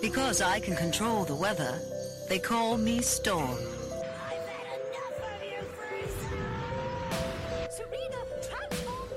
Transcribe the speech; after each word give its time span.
Because 0.00 0.40
I 0.40 0.60
can 0.60 0.76
control 0.76 1.24
the 1.24 1.34
weather, 1.34 1.78
they 2.28 2.38
call 2.38 2.78
me 2.78 3.02
Storm. 3.02 3.50
I've 3.50 3.58
had 4.48 4.78
enough 4.78 5.18
of 5.20 5.42
you, 5.44 5.60
Frieza! 5.76 6.30
Serena, 7.70 8.16
transform 8.40 9.10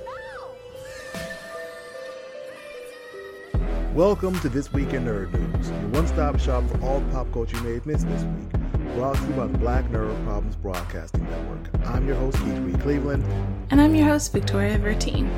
now! 3.54 3.94
Welcome 3.94 4.38
to 4.41 4.49
This 4.49 4.73
Week 4.73 4.91
in 4.94 5.05
Nerd 5.05 5.31
News, 5.31 5.70
your 5.70 5.89
one-stop 5.91 6.38
shop 6.38 6.65
for 6.70 6.81
all 6.81 7.01
pop 7.12 7.31
culture 7.31 7.55
you 7.55 7.63
may 7.63 7.76
have 7.76 7.85
missed 7.85 8.10
this 8.10 8.24
week. 8.24 8.49
Brought 8.96 9.15
to 9.15 9.21
you 9.28 9.33
by 9.33 9.47
the 9.47 9.58
Black 9.60 9.85
Nerd 9.85 10.21
Problems 10.26 10.58
Broadcasting 10.58 11.24
Network. 11.29 11.69
I'm 11.85 12.05
your 12.05 12.17
host, 12.17 12.40
Keith 12.40 12.58
Reed 12.58 12.81
Cleveland. 12.81 13.24
And 13.69 13.79
I'm 13.79 13.96
your 13.96 14.08
host, 14.08 14.33
Victoria 14.33 14.78
Vertine. 14.79 15.29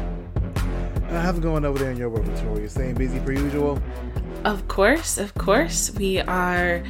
And 0.55 1.17
how's 1.17 1.37
it 1.37 1.41
going 1.41 1.65
over 1.65 1.77
there 1.77 1.91
in 1.91 1.97
your 1.97 2.09
world, 2.09 2.25
Victoria? 2.25 2.67
Staying 2.67 2.95
busy 2.95 3.19
per 3.19 3.33
usual? 3.33 3.79
Of 4.45 4.67
course, 4.67 5.17
of 5.17 5.33
course. 5.33 5.89
We 5.89 6.19
are 6.19 6.83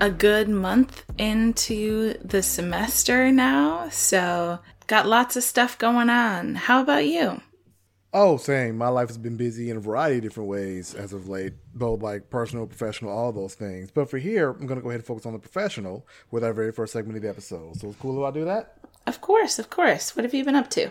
a 0.00 0.10
good 0.10 0.48
month 0.48 1.04
into 1.16 2.14
the 2.24 2.42
semester 2.42 3.30
now, 3.30 3.88
so 3.90 4.58
got 4.88 5.06
lots 5.06 5.36
of 5.36 5.44
stuff 5.44 5.78
going 5.78 6.10
on. 6.10 6.56
How 6.56 6.82
about 6.82 7.06
you? 7.06 7.40
Oh, 8.12 8.36
same. 8.36 8.76
My 8.76 8.88
life 8.88 9.06
has 9.10 9.16
been 9.16 9.36
busy 9.36 9.70
in 9.70 9.76
a 9.76 9.80
variety 9.80 10.16
of 10.16 10.24
different 10.24 10.48
ways 10.48 10.92
as 10.92 11.12
of 11.12 11.28
late, 11.28 11.52
both 11.72 12.02
like 12.02 12.30
personal, 12.30 12.66
professional, 12.66 13.12
all 13.12 13.30
those 13.30 13.54
things. 13.54 13.92
But 13.92 14.10
for 14.10 14.18
here, 14.18 14.50
I'm 14.50 14.66
going 14.66 14.80
to 14.80 14.82
go 14.82 14.88
ahead 14.88 14.98
and 14.98 15.06
focus 15.06 15.24
on 15.24 15.34
the 15.34 15.38
professional 15.38 16.04
with 16.32 16.42
our 16.42 16.52
very 16.52 16.72
first 16.72 16.92
segment 16.92 17.16
of 17.16 17.22
the 17.22 17.28
episode. 17.28 17.76
So 17.76 17.90
it's 17.90 17.98
cool 17.98 18.20
if 18.20 18.28
I 18.28 18.36
do 18.36 18.44
that? 18.46 18.74
Of 19.06 19.20
course, 19.20 19.60
of 19.60 19.70
course. 19.70 20.16
What 20.16 20.24
have 20.24 20.34
you 20.34 20.44
been 20.44 20.56
up 20.56 20.68
to? 20.70 20.90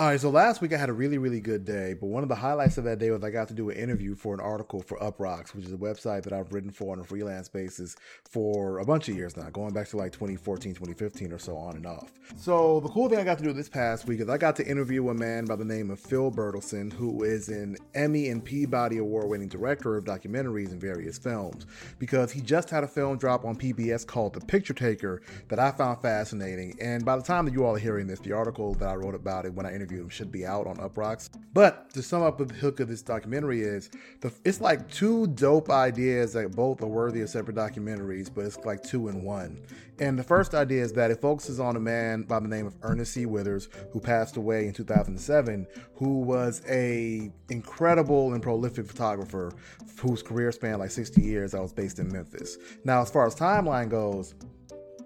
All 0.00 0.06
right, 0.06 0.18
so 0.18 0.30
last 0.30 0.62
week 0.62 0.72
I 0.72 0.78
had 0.78 0.88
a 0.88 0.94
really, 0.94 1.18
really 1.18 1.40
good 1.40 1.66
day, 1.66 1.92
but 1.92 2.06
one 2.06 2.22
of 2.22 2.30
the 2.30 2.34
highlights 2.34 2.78
of 2.78 2.84
that 2.84 2.98
day 2.98 3.10
was 3.10 3.22
I 3.22 3.28
got 3.28 3.48
to 3.48 3.54
do 3.54 3.68
an 3.68 3.76
interview 3.76 4.14
for 4.14 4.32
an 4.32 4.40
article 4.40 4.80
for 4.80 4.96
Uproxx, 4.96 5.54
which 5.54 5.66
is 5.66 5.74
a 5.74 5.76
website 5.76 6.22
that 6.22 6.32
I've 6.32 6.54
written 6.54 6.70
for 6.70 6.94
on 6.94 7.00
a 7.00 7.04
freelance 7.04 7.50
basis 7.50 7.96
for 8.24 8.78
a 8.78 8.84
bunch 8.86 9.10
of 9.10 9.16
years 9.16 9.36
now, 9.36 9.50
going 9.50 9.74
back 9.74 9.88
to 9.88 9.98
like 9.98 10.12
2014, 10.12 10.72
2015 10.72 11.34
or 11.34 11.38
so 11.38 11.54
on 11.54 11.76
and 11.76 11.84
off. 11.84 12.10
So 12.38 12.80
the 12.80 12.88
cool 12.88 13.10
thing 13.10 13.18
I 13.18 13.24
got 13.24 13.36
to 13.36 13.44
do 13.44 13.52
this 13.52 13.68
past 13.68 14.06
week 14.06 14.20
is 14.20 14.30
I 14.30 14.38
got 14.38 14.56
to 14.56 14.66
interview 14.66 15.10
a 15.10 15.14
man 15.14 15.44
by 15.44 15.56
the 15.56 15.66
name 15.66 15.90
of 15.90 16.00
Phil 16.00 16.32
Bertelsen, 16.32 16.90
who 16.94 17.22
is 17.22 17.50
an 17.50 17.76
Emmy 17.94 18.30
and 18.30 18.42
Peabody 18.42 18.96
Award 18.96 19.28
winning 19.28 19.48
director 19.48 19.98
of 19.98 20.06
documentaries 20.06 20.70
and 20.70 20.80
various 20.80 21.18
films, 21.18 21.66
because 21.98 22.32
he 22.32 22.40
just 22.40 22.70
had 22.70 22.84
a 22.84 22.88
film 22.88 23.18
drop 23.18 23.44
on 23.44 23.54
PBS 23.54 24.06
called 24.06 24.32
The 24.32 24.40
Picture 24.40 24.72
Taker 24.72 25.20
that 25.48 25.58
I 25.58 25.72
found 25.72 26.00
fascinating. 26.00 26.78
And 26.80 27.04
by 27.04 27.18
the 27.18 27.22
time 27.22 27.44
that 27.44 27.52
you 27.52 27.66
all 27.66 27.74
are 27.74 27.78
hearing 27.78 28.06
this, 28.06 28.20
the 28.20 28.32
article 28.32 28.72
that 28.76 28.88
I 28.88 28.94
wrote 28.94 29.14
about 29.14 29.44
it 29.44 29.52
when 29.52 29.66
I 29.66 29.74
interviewed 29.74 29.89
him 29.96 30.08
should 30.08 30.30
be 30.30 30.46
out 30.46 30.66
on 30.66 30.76
Uproxx. 30.76 31.30
But 31.52 31.90
to 31.94 32.02
sum 32.02 32.22
up 32.22 32.38
the 32.38 32.52
hook 32.54 32.80
of 32.80 32.88
this 32.88 33.02
documentary 33.02 33.62
is 33.62 33.90
the 34.20 34.32
it's 34.44 34.60
like 34.60 34.90
two 34.90 35.26
dope 35.28 35.70
ideas 35.70 36.32
that 36.34 36.54
both 36.54 36.82
are 36.82 36.86
worthy 36.86 37.20
of 37.22 37.28
separate 37.28 37.56
documentaries, 37.56 38.30
but 38.32 38.44
it's 38.44 38.58
like 38.58 38.82
two 38.82 39.08
in 39.08 39.22
one. 39.22 39.60
And 39.98 40.18
the 40.18 40.24
first 40.24 40.54
idea 40.54 40.82
is 40.82 40.92
that 40.94 41.10
it 41.10 41.20
focuses 41.20 41.60
on 41.60 41.76
a 41.76 41.80
man 41.80 42.22
by 42.22 42.40
the 42.40 42.48
name 42.48 42.66
of 42.66 42.74
Ernest 42.82 43.12
C. 43.12 43.26
Withers, 43.26 43.68
who 43.92 44.00
passed 44.00 44.38
away 44.38 44.66
in 44.66 44.72
2007, 44.72 45.66
who 45.94 46.20
was 46.20 46.62
a 46.68 47.30
incredible 47.50 48.32
and 48.32 48.42
prolific 48.42 48.86
photographer 48.86 49.52
whose 50.00 50.22
career 50.22 50.50
spanned 50.52 50.78
like 50.78 50.90
60 50.90 51.20
years. 51.20 51.54
I 51.54 51.60
was 51.60 51.72
based 51.72 51.98
in 51.98 52.10
Memphis. 52.10 52.56
Now, 52.84 53.02
as 53.02 53.10
far 53.10 53.26
as 53.26 53.34
timeline 53.34 53.90
goes, 53.90 54.34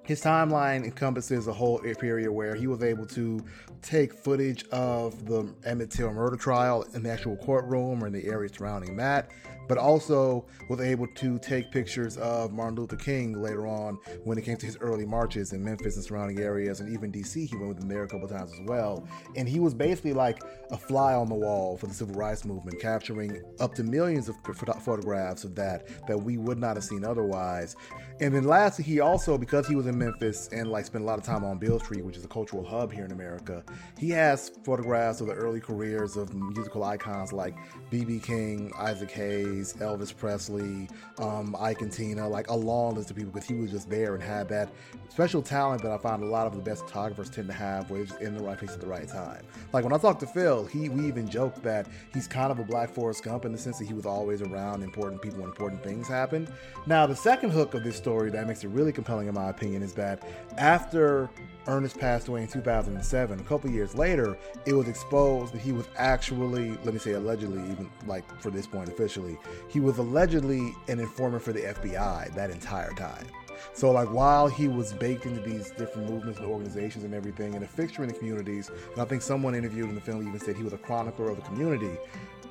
his 0.05 0.23
timeline 0.23 0.85
encompasses 0.85 1.49
a 1.49 1.53
whole 1.53 1.79
period 1.79 2.31
where 2.31 2.55
he 2.55 2.67
was 2.67 2.83
able 2.83 3.07
to 3.07 3.43
take 3.83 4.13
footage 4.13 4.65
of 4.69 5.27
the 5.27 5.53
Emmett 5.65 5.91
Till 5.91 6.13
murder 6.13 6.37
trial 6.37 6.85
in 6.95 7.03
the 7.03 7.11
actual 7.11 7.37
courtroom 7.37 8.03
or 8.03 8.07
in 8.07 8.13
the 8.13 8.27
area 8.27 8.51
surrounding 8.53 8.97
that, 8.97 9.31
but 9.69 9.79
also 9.79 10.47
was 10.69 10.81
able 10.81 11.07
to 11.07 11.39
take 11.39 11.71
pictures 11.71 12.17
of 12.17 12.53
Martin 12.53 12.77
Luther 12.77 12.97
King 12.97 13.41
later 13.41 13.67
on 13.67 13.99
when 14.25 14.39
it 14.39 14.43
came 14.43 14.57
to 14.57 14.67
his 14.67 14.77
early 14.81 15.07
marches 15.07 15.53
in 15.53 15.65
Memphis 15.65 15.97
and 15.97 16.05
surrounding 16.05 16.41
areas, 16.41 16.81
and 16.81 16.93
even 16.93 17.13
DC. 17.13 17.49
He 17.49 17.57
went 17.57 17.69
with 17.69 17.79
them 17.79 17.89
there 17.89 18.05
a 18.05 18.09
couple 18.09 18.29
times 18.29 18.53
as 18.53 18.61
well. 18.67 19.07
And 19.37 19.49
he 19.49 19.61
was 19.61 19.75
basically 19.75 20.13
like 20.13 20.43
a 20.71 20.77
fly 20.77 21.15
on 21.15 21.29
the 21.29 21.35
wall 21.35 21.77
for 21.77 21.87
the 21.87 21.95
civil 21.95 22.15
rights 22.15 22.45
movement, 22.45 22.81
capturing 22.81 23.43
up 23.61 23.75
to 23.75 23.85
millions 23.85 24.29
of 24.29 24.37
photographs 24.83 25.45
of 25.45 25.55
that 25.55 25.89
that 26.07 26.19
we 26.19 26.37
would 26.37 26.59
not 26.59 26.77
have 26.77 26.85
seen 26.85 27.05
otherwise. 27.05 27.77
And 28.21 28.35
then 28.35 28.45
lastly, 28.45 28.85
he 28.85 29.01
also, 29.01 29.37
because 29.37 29.67
he 29.67 29.75
was 29.75 29.87
in 29.87 29.99
Memphis 29.99 30.49
and 30.53 30.71
like 30.71 30.87
spent 30.87 31.05
a 31.05 31.07
lot 31.07 31.19
of 31.19 31.25
time 31.25 31.45
on 31.45 31.59
Beale 31.59 31.81
Street, 31.81 32.05
which 32.05 32.17
is 32.17 32.25
a 32.25 32.29
cultural 32.29 32.65
hub 32.65 32.93
here 32.93 33.05
in 33.05 33.13
America, 33.13 33.65
he 33.99 34.11
has 34.11 34.51
photographs 34.65 35.21
of 35.21 35.27
the 35.27 35.33
early 35.33 35.61
careers 35.61 36.17
of 36.17 36.33
musical 36.35 36.85
icons 36.85 37.33
like 37.33 37.55
B.B. 37.91 38.21
King, 38.21 38.73
Isaac 38.79 39.11
Hayes, 39.13 39.54
Elvis 39.63 40.17
Presley, 40.17 40.89
um, 41.19 41.57
Ike 41.59 41.83
and 41.83 41.93
Tina, 41.93 42.29
like 42.29 42.49
a 42.49 42.55
long 42.55 42.95
list 42.95 43.11
of 43.11 43.17
people 43.17 43.33
because 43.33 43.49
he 43.49 43.55
was 43.55 43.71
just 43.71 43.89
there 43.89 44.15
and 44.15 44.23
had 44.23 44.49
that 44.49 44.71
special 45.09 45.43
talent 45.43 45.83
that 45.83 45.93
I 45.93 45.99
find 45.99 46.23
a 46.23 46.27
lot 46.27 46.47
of 46.47 46.55
the 46.55 46.63
best 46.63 46.85
photographers 46.87 47.31
tend 47.31 47.49
to 47.49 47.55
have, 47.55 47.91
where 47.91 48.05
he's 48.05 48.15
in 48.17 48.37
the 48.37 48.43
right 48.43 48.59
place 48.59 48.73
at 48.73 48.81
the 48.81 48.87
right 48.87 49.09
time. 49.09 49.43
Like 49.73 49.85
when 49.85 49.93
I 49.93 49.99
talked 49.99 50.21
to 50.21 50.27
Phil, 50.27 50.67
he 50.67 50.89
we 50.89 51.07
even 51.07 51.29
joked 51.29 51.63
that 51.63 51.87
he's 52.13 52.27
kind 52.27 52.51
of 52.51 52.59
a 52.59 52.65
Black 52.65 52.91
Forrest 52.91 53.23
Gump 53.23 53.45
in 53.45 53.53
the 53.53 53.59
sense 53.59 53.79
that 53.79 53.87
he 53.87 53.95
was 53.95 54.07
always 54.07 54.43
around 54.43 54.83
important 54.83 55.23
people 55.23 55.41
when 55.41 55.49
important 55.49 55.83
things 55.83 56.09
happened. 56.09 56.53
Now 56.87 57.07
the 57.07 57.17
second 57.17 57.51
hook 57.51 57.75
of 57.75 57.85
this 57.85 57.97
story 57.97 58.31
that 58.31 58.47
makes 58.47 58.65
it 58.65 58.69
really 58.69 58.93
compelling 58.93 59.29
in 59.29 59.35
my 59.35 59.51
opinion 59.51 59.83
is 59.83 59.95
that 59.95 60.27
after 60.57 61.31
Ernest 61.67 61.99
passed 61.99 62.29
away 62.29 62.43
in 62.43 62.49
2007. 62.49 63.41
A 63.41 63.43
couple 63.45 63.71
years 63.71 63.95
later, 63.95 64.37
it 64.67 64.75
was 64.75 64.89
exposed 64.89 65.55
that 65.55 65.61
he 65.61 65.73
was 65.73 65.87
actually, 65.97 66.77
let 66.85 66.93
me 66.93 67.01
say 67.01 67.13
allegedly, 67.13 67.63
even 67.71 67.91
like 68.07 68.25
for 68.41 68.51
this 68.51 68.67
point 68.67 68.89
officially, 68.89 69.39
he 69.69 69.81
was 69.81 69.99
allegedly 69.99 70.75
an 70.89 71.01
informant 71.01 71.43
for 71.43 71.53
the 71.53 71.61
FBI 71.61 72.35
that 72.35 72.51
entire 72.51 72.93
time. 72.93 73.27
So, 73.73 73.91
like, 73.91 74.09
while 74.13 74.47
he 74.47 74.69
was 74.69 74.93
baked 74.93 75.27
into 75.27 75.41
these 75.41 75.71
different 75.71 76.11
movements 76.11 76.39
and 76.39 76.49
organizations 76.49 77.05
and 77.05 77.15
everything, 77.15 77.55
and 77.55 77.65
a 77.65 77.67
fixture 77.67 78.03
in 78.03 78.09
the 78.09 78.15
communities, 78.15 78.71
and 78.93 79.01
I 79.01 79.05
think 79.05 79.23
someone 79.23 79.55
interviewed 79.55 79.89
in 79.89 79.95
the 79.95 80.01
film 80.01 80.27
even 80.27 80.39
said 80.39 80.57
he 80.57 80.63
was 80.63 80.73
a 80.73 80.79
chronicler 80.79 81.31
of 81.31 81.37
the 81.37 81.43
community. 81.43 81.97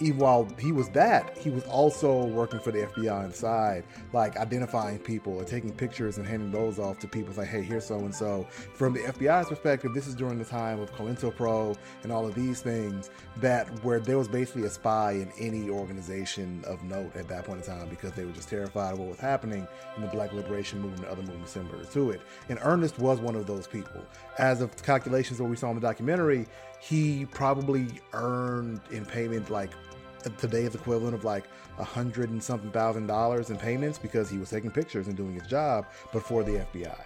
Even 0.03 0.19
while 0.19 0.47
he 0.59 0.73
was 0.73 0.89
that, 0.89 1.37
he 1.37 1.49
was 1.49 1.63
also 1.63 2.25
working 2.25 2.59
for 2.59 2.71
the 2.71 2.79
FBI 2.79 3.23
inside, 3.23 3.85
like 4.11 4.35
identifying 4.35 4.99
people 4.99 5.39
and 5.39 5.47
taking 5.47 5.71
pictures 5.71 6.17
and 6.17 6.27
handing 6.27 6.51
those 6.51 6.77
off 6.77 6.99
to 6.99 7.07
people. 7.07 7.29
It's 7.29 7.37
like, 7.37 7.47
hey, 7.47 7.61
here's 7.61 7.85
so 7.85 7.99
and 7.99 8.13
so. 8.13 8.45
From 8.73 8.93
the 8.93 8.99
FBI's 8.99 9.47
perspective, 9.47 9.93
this 9.93 10.07
is 10.07 10.13
during 10.13 10.37
the 10.37 10.45
time 10.45 10.81
of 10.81 10.91
COINTELPRO 10.91 11.77
and 12.03 12.11
all 12.11 12.25
of 12.25 12.35
these 12.35 12.61
things 12.61 13.11
that 13.37 13.67
where 13.83 14.01
there 14.01 14.17
was 14.17 14.27
basically 14.27 14.63
a 14.63 14.69
spy 14.69 15.13
in 15.13 15.31
any 15.39 15.69
organization 15.69 16.63
of 16.67 16.83
note 16.83 17.15
at 17.15 17.29
that 17.29 17.45
point 17.45 17.65
in 17.65 17.65
time 17.65 17.87
because 17.87 18.11
they 18.11 18.25
were 18.25 18.33
just 18.33 18.49
terrified 18.49 18.93
of 18.93 18.99
what 18.99 19.07
was 19.07 19.19
happening 19.19 19.65
in 19.95 20.01
the 20.01 20.09
Black 20.09 20.33
Liberation 20.33 20.81
Movement 20.81 21.03
and 21.03 21.11
other 21.11 21.23
movements 21.23 21.53
similar 21.53 21.85
to 21.85 22.11
it. 22.11 22.21
And 22.49 22.59
Ernest 22.61 22.99
was 22.99 23.21
one 23.21 23.35
of 23.35 23.47
those 23.47 23.67
people. 23.67 24.03
As 24.37 24.59
of 24.59 24.75
calculations 24.83 25.37
that 25.37 25.45
we 25.45 25.55
saw 25.55 25.69
in 25.69 25.75
the 25.75 25.81
documentary, 25.81 26.45
he 26.81 27.25
probably 27.27 27.87
earned 28.11 28.81
in 28.91 29.05
payment 29.05 29.49
like 29.49 29.71
today's 30.31 30.75
equivalent 30.75 31.15
of 31.15 31.23
like 31.23 31.45
a 31.77 31.83
hundred 31.83 32.29
and 32.29 32.41
something 32.41 32.71
thousand 32.71 33.07
dollars 33.07 33.49
in 33.49 33.57
payments 33.57 33.97
because 33.97 34.29
he 34.29 34.37
was 34.37 34.49
taking 34.49 34.71
pictures 34.71 35.07
and 35.07 35.17
doing 35.17 35.33
his 35.33 35.47
job, 35.47 35.85
before 36.11 36.43
the 36.43 36.65
FBI. 36.73 36.99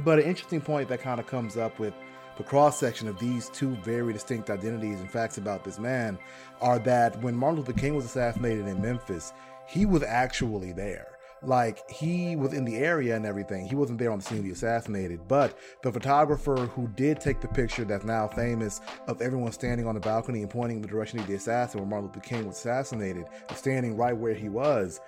But 0.00 0.18
an 0.18 0.24
interesting 0.26 0.60
point 0.60 0.88
that 0.88 1.00
kind 1.00 1.18
of 1.18 1.26
comes 1.26 1.56
up 1.56 1.78
with 1.78 1.94
the 2.36 2.44
cross 2.44 2.78
section 2.78 3.08
of 3.08 3.18
these 3.18 3.48
two 3.48 3.74
very 3.76 4.12
distinct 4.12 4.48
identities 4.48 5.00
and 5.00 5.10
facts 5.10 5.38
about 5.38 5.64
this 5.64 5.78
man 5.78 6.18
are 6.60 6.78
that 6.80 7.20
when 7.20 7.34
Martin 7.34 7.58
Luther 7.58 7.72
King 7.72 7.96
was 7.96 8.04
assassinated 8.04 8.68
in 8.68 8.80
Memphis, 8.80 9.32
he 9.66 9.86
was 9.86 10.04
actually 10.04 10.72
there 10.72 11.17
like 11.42 11.88
he 11.90 12.36
was 12.36 12.52
in 12.52 12.64
the 12.64 12.76
area 12.76 13.16
and 13.16 13.26
everything. 13.26 13.66
He 13.66 13.74
wasn't 13.74 13.98
there 13.98 14.10
on 14.10 14.18
the 14.18 14.24
scene 14.24 14.38
to 14.38 14.44
be 14.44 14.50
assassinated, 14.50 15.28
but 15.28 15.58
the 15.82 15.92
photographer 15.92 16.56
who 16.56 16.88
did 16.88 17.20
take 17.20 17.40
the 17.40 17.48
picture 17.48 17.84
that's 17.84 18.04
now 18.04 18.26
famous 18.28 18.80
of 19.06 19.22
everyone 19.22 19.52
standing 19.52 19.86
on 19.86 19.94
the 19.94 20.00
balcony 20.00 20.42
and 20.42 20.50
pointing 20.50 20.78
in 20.78 20.82
the 20.82 20.88
direction 20.88 21.18
of 21.18 21.26
the 21.26 21.34
assassin 21.34 21.80
where 21.80 21.88
Martin 21.88 22.08
Luther 22.08 22.20
King 22.20 22.46
was 22.46 22.56
assassinated, 22.56 23.26
standing 23.54 23.96
right 23.96 24.16
where 24.16 24.34
he 24.34 24.48
was, 24.48 25.00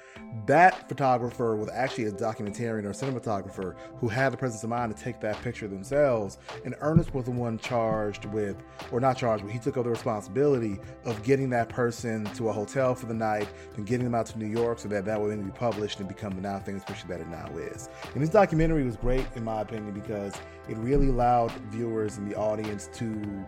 that 0.46 0.88
photographer 0.88 1.56
was 1.56 1.68
actually 1.70 2.04
a 2.04 2.12
documentarian 2.12 2.84
or 2.84 2.90
cinematographer 2.90 3.74
who 3.98 4.08
had 4.08 4.32
the 4.32 4.36
presence 4.36 4.62
of 4.62 4.70
mind 4.70 4.96
to 4.96 5.02
take 5.02 5.20
that 5.20 5.40
picture 5.42 5.68
themselves. 5.68 6.38
And 6.64 6.74
Ernest 6.80 7.14
was 7.14 7.24
the 7.24 7.30
one 7.30 7.58
charged 7.58 8.24
with, 8.26 8.56
or 8.92 9.00
not 9.00 9.16
charged, 9.16 9.44
but 9.44 9.52
he 9.52 9.58
took 9.58 9.76
over 9.76 9.88
the 9.88 9.90
responsibility 9.90 10.78
of 11.04 11.22
getting 11.22 11.50
that 11.50 11.68
person 11.68 12.24
to 12.34 12.48
a 12.48 12.52
hotel 12.52 12.94
for 12.94 13.06
the 13.06 13.14
night, 13.14 13.48
and 13.76 13.86
getting 13.86 14.04
them 14.04 14.14
out 14.14 14.26
to 14.26 14.38
New 14.38 14.46
York 14.46 14.78
so 14.78 14.88
that 14.88 15.04
that 15.04 15.20
would 15.20 15.30
then 15.30 15.42
be 15.42 15.50
published 15.50 16.00
and 16.00 16.08
become 16.20 16.34
the 16.34 16.42
now 16.42 16.58
famous 16.58 16.84
picture 16.84 17.06
that 17.08 17.20
it 17.20 17.28
now 17.28 17.48
is. 17.56 17.88
And 18.14 18.22
this 18.22 18.28
documentary 18.28 18.84
was 18.84 18.96
great, 18.96 19.26
in 19.36 19.44
my 19.44 19.62
opinion, 19.62 19.92
because 19.92 20.34
it 20.68 20.76
really 20.76 21.08
allowed 21.08 21.50
viewers 21.70 22.18
and 22.18 22.30
the 22.30 22.36
audience 22.36 22.90
to 22.94 23.46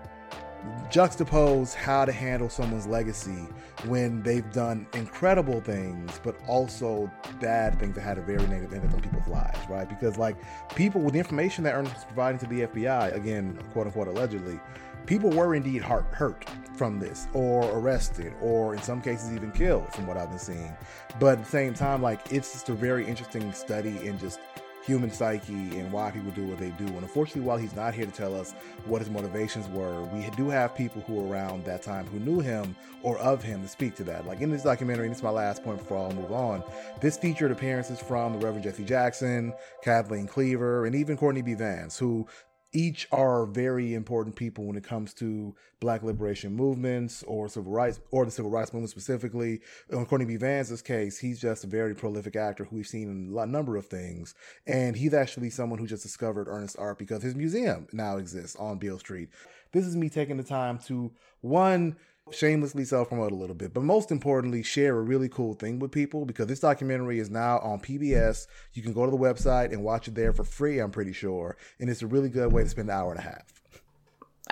juxtapose 0.90 1.74
how 1.74 2.04
to 2.04 2.12
handle 2.12 2.48
someone's 2.48 2.86
legacy 2.86 3.46
when 3.86 4.22
they've 4.22 4.50
done 4.52 4.86
incredible 4.94 5.60
things, 5.60 6.18
but 6.22 6.34
also 6.46 7.10
bad 7.40 7.78
things 7.78 7.94
that 7.94 8.02
had 8.02 8.16
a 8.16 8.22
very 8.22 8.46
negative 8.46 8.72
impact 8.72 8.94
on 8.94 9.00
people's 9.00 9.28
lives, 9.28 9.58
right? 9.68 9.88
Because, 9.88 10.16
like, 10.16 10.36
people 10.74 11.00
with 11.02 11.12
the 11.12 11.18
information 11.18 11.64
that 11.64 11.74
Ernest 11.74 11.94
was 11.94 12.04
providing 12.04 12.38
to 12.38 12.46
the 12.46 12.62
FBI, 12.62 13.14
again, 13.14 13.58
quote 13.72 13.86
unquote, 13.86 14.08
allegedly, 14.08 14.58
people 15.06 15.30
were 15.30 15.54
indeed 15.54 15.82
hurt, 15.82 16.06
hurt 16.12 16.48
from 16.76 16.98
this, 16.98 17.26
or 17.32 17.64
arrested, 17.70 18.32
or 18.40 18.74
in 18.74 18.82
some 18.82 19.00
cases 19.00 19.32
even 19.32 19.52
killed, 19.52 19.92
from 19.92 20.06
what 20.06 20.16
I've 20.16 20.30
been 20.30 20.38
seeing. 20.38 20.74
But 21.20 21.38
at 21.38 21.44
the 21.44 21.50
same 21.50 21.74
time, 21.74 22.02
like 22.02 22.20
it's 22.32 22.52
just 22.52 22.68
a 22.68 22.74
very 22.74 23.06
interesting 23.06 23.52
study 23.52 24.06
in 24.06 24.18
just 24.18 24.40
human 24.84 25.10
psyche 25.12 25.78
and 25.78 25.92
why 25.92 26.10
people 26.10 26.30
do 26.32 26.46
what 26.46 26.58
they 26.58 26.70
do. 26.70 26.86
And 26.86 27.02
unfortunately, 27.02 27.42
while 27.42 27.56
he's 27.56 27.74
not 27.74 27.94
here 27.94 28.04
to 28.06 28.12
tell 28.12 28.38
us 28.38 28.52
what 28.84 29.00
his 29.00 29.10
motivations 29.10 29.68
were, 29.68 30.02
we 30.06 30.28
do 30.30 30.48
have 30.48 30.74
people 30.74 31.02
who 31.02 31.14
were 31.14 31.28
around 31.28 31.64
that 31.64 31.82
time 31.82 32.06
who 32.06 32.18
knew 32.18 32.40
him 32.40 32.74
or 33.02 33.18
of 33.18 33.42
him 33.42 33.62
to 33.62 33.68
speak 33.68 33.94
to 33.96 34.04
that. 34.04 34.26
Like 34.26 34.40
in 34.40 34.50
this 34.50 34.64
documentary, 34.64 35.06
and 35.06 35.12
this 35.12 35.18
is 35.18 35.24
my 35.24 35.30
last 35.30 35.62
point 35.62 35.78
before 35.78 35.98
I'll 35.98 36.12
move 36.12 36.32
on, 36.32 36.64
this 37.00 37.16
featured 37.16 37.52
appearances 37.52 38.00
from 38.00 38.32
the 38.32 38.38
Reverend 38.38 38.64
Jesse 38.64 38.84
Jackson, 38.84 39.52
Kathleen 39.84 40.26
Cleaver, 40.26 40.84
and 40.84 40.96
even 40.96 41.16
Courtney 41.16 41.42
B. 41.42 41.54
Vance, 41.54 41.96
who 41.96 42.26
each 42.72 43.06
are 43.12 43.44
very 43.46 43.94
important 43.94 44.34
people 44.34 44.64
when 44.64 44.76
it 44.76 44.84
comes 44.84 45.12
to 45.14 45.54
black 45.80 46.02
liberation 46.02 46.54
movements 46.54 47.22
or 47.24 47.48
civil 47.48 47.72
rights 47.72 48.00
or 48.10 48.24
the 48.24 48.30
civil 48.30 48.50
rights 48.50 48.72
movement 48.72 48.90
specifically. 48.90 49.60
In 49.90 50.06
Courtney 50.06 50.26
B. 50.26 50.36
Vance's 50.36 50.80
case, 50.80 51.18
he's 51.18 51.40
just 51.40 51.64
a 51.64 51.66
very 51.66 51.94
prolific 51.94 52.36
actor 52.36 52.64
who 52.64 52.76
we've 52.76 52.86
seen 52.86 53.08
in 53.10 53.38
a 53.38 53.46
number 53.46 53.76
of 53.76 53.86
things. 53.86 54.34
And 54.66 54.96
he's 54.96 55.12
actually 55.12 55.50
someone 55.50 55.78
who 55.78 55.86
just 55.86 56.02
discovered 56.02 56.48
Ernest 56.48 56.76
art 56.78 56.98
because 56.98 57.22
his 57.22 57.34
museum 57.34 57.88
now 57.92 58.16
exists 58.16 58.56
on 58.56 58.78
Beale 58.78 58.98
Street. 58.98 59.28
This 59.72 59.86
is 59.86 59.96
me 59.96 60.08
taking 60.08 60.36
the 60.36 60.42
time 60.42 60.78
to 60.86 61.12
one 61.40 61.96
shamelessly 62.30 62.84
self 62.84 63.08
promote 63.08 63.32
a 63.32 63.36
little 63.36 63.54
bit, 63.54 63.74
but 63.74 63.82
most 63.82 64.10
importantly, 64.10 64.62
share 64.62 64.98
a 64.98 65.02
really 65.02 65.28
cool 65.28 65.54
thing 65.54 65.78
with 65.78 65.90
people 65.90 66.24
because 66.24 66.46
this 66.46 66.60
documentary 66.60 67.18
is 67.18 67.30
now 67.30 67.58
on 67.58 67.80
PBS. 67.80 68.46
You 68.74 68.82
can 68.82 68.92
go 68.92 69.04
to 69.04 69.10
the 69.10 69.16
website 69.16 69.72
and 69.72 69.82
watch 69.82 70.08
it 70.08 70.14
there 70.14 70.32
for 70.32 70.44
free, 70.44 70.78
I'm 70.78 70.90
pretty 70.90 71.12
sure. 71.12 71.56
And 71.80 71.90
it's 71.90 72.02
a 72.02 72.06
really 72.06 72.28
good 72.28 72.52
way 72.52 72.62
to 72.62 72.68
spend 72.68 72.90
an 72.90 72.96
hour 72.96 73.10
and 73.10 73.20
a 73.20 73.22
half. 73.22 73.61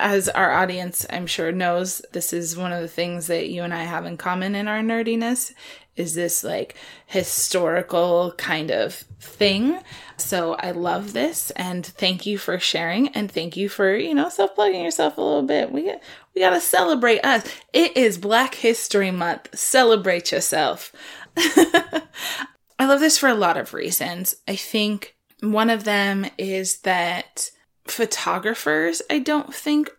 As 0.01 0.31
our 0.31 0.51
audience, 0.51 1.05
I'm 1.11 1.27
sure, 1.27 1.53
knows, 1.53 2.01
this 2.13 2.33
is 2.33 2.57
one 2.57 2.73
of 2.73 2.81
the 2.81 2.89
things 2.89 3.27
that 3.27 3.51
you 3.51 3.63
and 3.63 3.75
I 3.75 3.83
have 3.83 4.07
in 4.07 4.17
common 4.17 4.55
in 4.55 4.67
our 4.67 4.81
nerdiness 4.81 5.53
is 5.95 6.15
this 6.15 6.43
like 6.43 6.77
historical 7.07 8.33
kind 8.39 8.71
of 8.71 8.95
thing. 9.21 9.79
So 10.17 10.55
I 10.55 10.71
love 10.71 11.13
this 11.13 11.51
and 11.53 11.85
thank 11.85 12.25
you 12.25 12.39
for 12.39 12.59
sharing 12.59 13.09
and 13.09 13.31
thank 13.31 13.57
you 13.57 13.69
for, 13.69 13.95
you 13.95 14.15
know, 14.15 14.31
self-plugging 14.31 14.83
yourself 14.83 15.19
a 15.19 15.21
little 15.21 15.43
bit. 15.43 15.71
We 15.71 15.93
we 16.35 16.41
got 16.41 16.51
to 16.51 16.61
celebrate 16.61 17.21
us. 17.25 17.47
It 17.73 17.97
is 17.97 18.17
Black 18.17 18.55
History 18.55 19.11
Month. 19.11 19.59
Celebrate 19.59 20.33
yourself. 20.33 20.93
I 21.37 22.87
love 22.87 23.01
this 23.01 23.19
for 23.19 23.29
a 23.29 23.35
lot 23.35 23.59
of 23.59 23.75
reasons. 23.75 24.37
I 24.49 24.57
think 24.57 25.17
one 25.41 25.69
of 25.69 25.85
them 25.85 26.27
is 26.39 26.79
that 26.81 27.51
photographers, 27.91 29.03
I 29.11 29.19
don't 29.19 29.55
think 29.55 29.91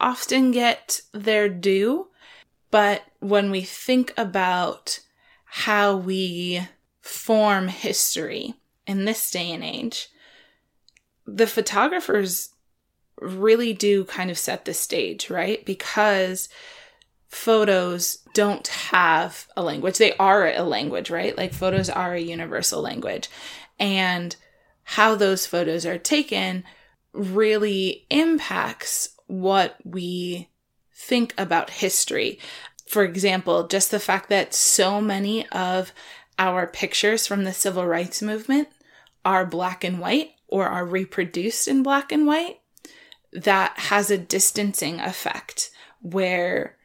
often 0.00 0.50
get 0.50 1.00
their 1.12 1.48
due. 1.48 2.08
But 2.70 3.02
when 3.20 3.50
we 3.50 3.62
think 3.62 4.12
about 4.16 5.00
how 5.44 5.96
we 5.96 6.66
form 7.00 7.68
history 7.68 8.54
in 8.86 9.04
this 9.04 9.30
day 9.30 9.52
and 9.52 9.62
age, 9.62 10.08
the 11.26 11.46
photographers 11.46 12.50
really 13.20 13.72
do 13.72 14.04
kind 14.04 14.30
of 14.30 14.38
set 14.38 14.64
the 14.64 14.74
stage, 14.74 15.30
right? 15.30 15.64
Because 15.64 16.48
photos 17.28 18.18
don't 18.34 18.66
have 18.66 19.46
a 19.56 19.62
language. 19.62 19.98
They 19.98 20.14
are 20.16 20.48
a 20.48 20.62
language, 20.62 21.10
right? 21.10 21.36
Like 21.36 21.54
photos 21.54 21.88
are 21.88 22.14
a 22.14 22.20
universal 22.20 22.82
language. 22.82 23.28
And 23.78 24.34
how 24.82 25.14
those 25.14 25.46
photos 25.46 25.86
are 25.86 25.98
taken 25.98 26.64
really 27.14 28.06
impacts 28.10 29.10
what 29.26 29.76
we 29.84 30.50
think 30.92 31.32
about 31.38 31.70
history. 31.70 32.38
For 32.86 33.04
example, 33.04 33.66
just 33.66 33.90
the 33.90 34.00
fact 34.00 34.28
that 34.28 34.52
so 34.52 35.00
many 35.00 35.48
of 35.48 35.92
our 36.38 36.66
pictures 36.66 37.26
from 37.26 37.44
the 37.44 37.52
civil 37.52 37.86
rights 37.86 38.20
movement 38.20 38.68
are 39.24 39.46
black 39.46 39.84
and 39.84 40.00
white 40.00 40.32
or 40.48 40.66
are 40.66 40.84
reproduced 40.84 41.68
in 41.68 41.82
black 41.82 42.12
and 42.12 42.26
white, 42.26 42.60
that 43.32 43.78
has 43.78 44.10
a 44.10 44.18
distancing 44.18 45.00
effect 45.00 45.70
where 46.00 46.76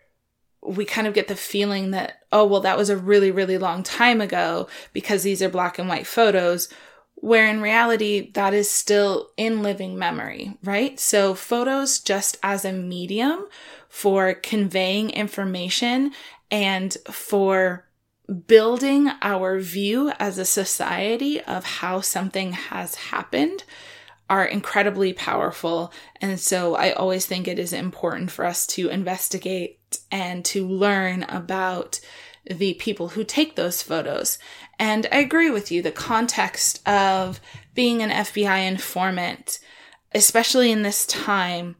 we 0.61 0.85
kind 0.85 1.07
of 1.07 1.13
get 1.13 1.27
the 1.27 1.35
feeling 1.35 1.91
that, 1.91 2.19
oh, 2.31 2.45
well, 2.45 2.61
that 2.61 2.77
was 2.77 2.89
a 2.89 2.97
really, 2.97 3.31
really 3.31 3.57
long 3.57 3.83
time 3.83 4.21
ago 4.21 4.67
because 4.93 5.23
these 5.23 5.41
are 5.41 5.49
black 5.49 5.79
and 5.79 5.87
white 5.87 6.07
photos, 6.07 6.69
where 7.21 7.47
in 7.47 7.61
reality, 7.61 8.31
that 8.31 8.53
is 8.53 8.69
still 8.69 9.31
in 9.37 9.61
living 9.61 9.97
memory, 9.97 10.57
right? 10.63 10.99
So, 10.99 11.35
photos 11.35 11.99
just 11.99 12.37
as 12.41 12.65
a 12.65 12.71
medium 12.71 13.47
for 13.89 14.33
conveying 14.33 15.09
information 15.09 16.11
and 16.51 16.95
for 17.09 17.85
building 18.47 19.09
our 19.21 19.59
view 19.59 20.11
as 20.19 20.37
a 20.37 20.45
society 20.45 21.41
of 21.41 21.65
how 21.65 22.01
something 22.01 22.53
has 22.53 22.95
happened 22.95 23.63
are 24.29 24.45
incredibly 24.45 25.11
powerful. 25.11 25.91
And 26.21 26.39
so 26.39 26.75
I 26.75 26.91
always 26.91 27.25
think 27.25 27.47
it 27.47 27.57
is 27.57 27.73
important 27.73 28.29
for 28.29 28.45
us 28.45 28.67
to 28.67 28.89
investigate 28.89 29.99
and 30.11 30.45
to 30.45 30.67
learn 30.67 31.23
about 31.23 31.99
the 32.45 32.73
people 32.75 33.09
who 33.09 33.23
take 33.23 33.55
those 33.55 33.81
photos. 33.81 34.39
And 34.77 35.07
I 35.11 35.17
agree 35.17 35.49
with 35.49 35.71
you, 35.71 35.81
the 35.81 35.91
context 35.91 36.87
of 36.87 37.39
being 37.73 38.01
an 38.01 38.09
FBI 38.09 38.67
informant, 38.67 39.59
especially 40.13 40.71
in 40.71 40.83
this 40.83 41.05
time, 41.05 41.75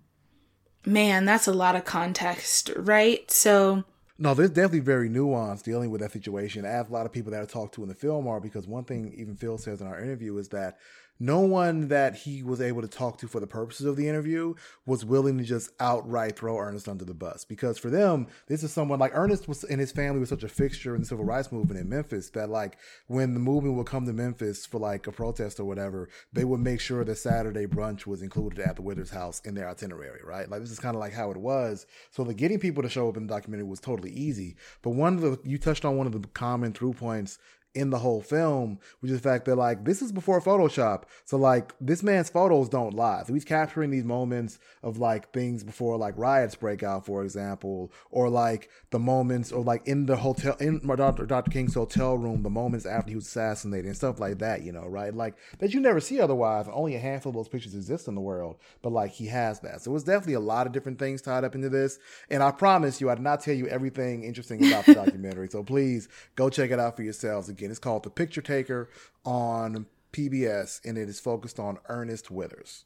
man, 0.85 1.25
that's 1.25 1.47
a 1.47 1.53
lot 1.53 1.75
of 1.75 1.85
context, 1.85 2.71
right? 2.75 3.29
So. 3.31 3.83
No, 4.17 4.33
there's 4.33 4.49
definitely 4.49 4.81
very 4.81 5.09
nuanced 5.09 5.63
dealing 5.63 5.91
with 5.91 6.01
that 6.01 6.11
situation, 6.11 6.65
as 6.65 6.89
a 6.89 6.91
lot 6.91 7.05
of 7.05 7.13
people 7.13 7.31
that 7.31 7.41
I 7.41 7.45
talked 7.45 7.75
to 7.75 7.83
in 7.83 7.89
the 7.89 7.95
film 7.95 8.27
are, 8.27 8.41
because 8.41 8.67
one 8.67 8.83
thing 8.83 9.13
even 9.17 9.35
Phil 9.35 9.57
says 9.57 9.79
in 9.79 9.87
our 9.87 9.99
interview 9.99 10.37
is 10.37 10.49
that 10.49 10.77
no 11.19 11.41
one 11.41 11.89
that 11.89 12.15
he 12.15 12.43
was 12.43 12.61
able 12.61 12.81
to 12.81 12.87
talk 12.87 13.17
to 13.19 13.27
for 13.27 13.39
the 13.39 13.47
purposes 13.47 13.85
of 13.85 13.97
the 13.97 14.07
interview 14.07 14.53
was 14.85 15.03
willing 15.03 15.37
to 15.37 15.43
just 15.43 15.71
outright 15.79 16.37
throw 16.37 16.57
Ernest 16.57 16.87
under 16.87 17.03
the 17.03 17.13
bus. 17.13 17.43
Because 17.43 17.77
for 17.77 17.89
them, 17.89 18.27
this 18.47 18.63
is 18.63 18.71
someone 18.71 18.99
like 18.99 19.11
Ernest 19.13 19.47
was 19.47 19.63
and 19.65 19.79
his 19.79 19.91
family 19.91 20.19
was 20.19 20.29
such 20.29 20.43
a 20.43 20.49
fixture 20.49 20.95
in 20.95 21.01
the 21.01 21.07
civil 21.07 21.25
rights 21.25 21.51
movement 21.51 21.79
in 21.79 21.89
Memphis 21.89 22.29
that 22.31 22.49
like 22.49 22.77
when 23.07 23.33
the 23.33 23.39
movement 23.39 23.75
would 23.75 23.85
come 23.85 24.05
to 24.05 24.13
Memphis 24.13 24.65
for 24.65 24.79
like 24.79 25.07
a 25.07 25.11
protest 25.11 25.59
or 25.59 25.65
whatever, 25.65 26.09
they 26.31 26.45
would 26.45 26.61
make 26.61 26.79
sure 26.79 27.03
that 27.03 27.17
Saturday 27.17 27.65
brunch 27.65 28.05
was 28.05 28.21
included 28.21 28.59
at 28.59 28.77
the 28.77 28.81
Withers 28.81 29.09
house 29.09 29.41
in 29.41 29.55
their 29.55 29.69
itinerary, 29.69 30.21
right? 30.23 30.49
Like 30.49 30.61
this 30.61 30.71
is 30.71 30.79
kind 30.79 30.95
of 30.95 31.01
like 31.01 31.13
how 31.13 31.31
it 31.31 31.37
was. 31.37 31.85
So 32.11 32.23
the 32.23 32.33
getting 32.33 32.59
people 32.59 32.83
to 32.83 32.89
show 32.89 33.09
up 33.09 33.17
in 33.17 33.27
the 33.27 33.33
documentary 33.33 33.67
was 33.67 33.81
totally 33.81 34.11
easy. 34.11 34.55
But 34.81 34.91
one 34.91 35.15
of 35.15 35.21
the 35.21 35.39
you 35.43 35.57
touched 35.57 35.83
on 35.83 35.97
one 35.97 36.07
of 36.07 36.13
the 36.13 36.27
common 36.29 36.71
through 36.71 36.93
points 36.93 37.39
in 37.75 37.91
the 37.91 37.99
whole 37.99 38.21
film, 38.21 38.79
which 38.99 39.11
is 39.11 39.21
the 39.21 39.29
fact 39.29 39.45
that 39.45 39.55
like 39.55 39.85
this 39.85 40.01
is 40.01 40.11
before 40.11 40.41
Photoshop. 40.41 41.03
So 41.25 41.37
like 41.37 41.73
this 41.79 42.01
man's 42.01 42.29
photos 42.29 42.67
don't 42.67 42.93
lie. 42.93 43.23
So 43.25 43.33
he's 43.33 43.45
capturing 43.45 43.91
these 43.91 44.03
moments 44.03 44.59
of 44.81 44.97
like 44.97 45.31
things 45.31 45.63
before 45.63 45.97
like 45.97 46.17
riots 46.17 46.55
break 46.55 46.81
out, 46.81 47.05
for 47.05 47.23
example, 47.23 47.91
or 48.09 48.29
like 48.29 48.69
the 48.89 48.99
moments 48.99 49.51
or 49.51 49.63
like 49.63 49.87
in 49.87 50.07
the 50.07 50.15
hotel 50.15 50.55
in 50.59 50.79
Dr. 50.79 51.25
Dr. 51.25 51.51
King's 51.51 51.75
hotel 51.75 52.17
room, 52.17 52.41
the 52.41 52.49
moments 52.49 52.85
after 52.85 53.09
he 53.09 53.15
was 53.15 53.27
assassinated 53.27 53.85
and 53.85 53.95
stuff 53.95 54.19
like 54.19 54.39
that, 54.39 54.63
you 54.63 54.71
know, 54.71 54.87
right? 54.87 55.13
Like 55.13 55.35
that 55.59 55.73
you 55.73 55.79
never 55.79 55.99
see 55.99 56.19
otherwise. 56.19 56.67
Only 56.71 56.95
a 56.95 56.99
handful 56.99 57.29
of 57.29 57.35
those 57.35 57.49
pictures 57.49 57.75
exist 57.75 58.07
in 58.07 58.15
the 58.15 58.21
world, 58.21 58.57
but 58.81 58.91
like 58.91 59.11
he 59.11 59.27
has 59.27 59.59
that. 59.61 59.81
So 59.81 59.95
it's 59.95 60.03
definitely 60.03 60.33
a 60.33 60.39
lot 60.39 60.65
of 60.65 60.73
different 60.73 60.97
things 60.97 61.21
tied 61.21 61.43
up 61.43 61.55
into 61.55 61.69
this. 61.69 61.99
And 62.29 62.41
I 62.41 62.51
promise 62.51 62.99
you, 62.99 63.09
I 63.09 63.15
did 63.15 63.23
not 63.23 63.41
tell 63.41 63.53
you 63.53 63.67
everything 63.67 64.23
interesting 64.23 64.65
about 64.65 64.85
the 64.85 64.93
documentary. 64.95 65.49
So 65.49 65.63
please 65.63 66.09
go 66.35 66.49
check 66.49 66.71
it 66.71 66.79
out 66.79 66.95
for 66.95 67.03
yourselves. 67.03 67.49
Again, 67.49 67.68
it's 67.69 67.79
called 67.79 68.03
The 68.03 68.09
Picture 68.09 68.41
Taker 68.41 68.89
on 69.25 69.85
PBS, 70.13 70.83
and 70.85 70.97
it 70.97 71.09
is 71.09 71.19
focused 71.19 71.59
on 71.59 71.77
Ernest 71.87 72.31
Withers. 72.31 72.85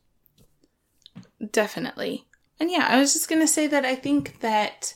Definitely. 1.51 2.25
And 2.59 2.71
yeah, 2.71 2.87
I 2.89 2.99
was 2.99 3.13
just 3.13 3.29
going 3.29 3.41
to 3.41 3.47
say 3.47 3.67
that 3.67 3.85
I 3.85 3.95
think 3.95 4.39
that 4.41 4.95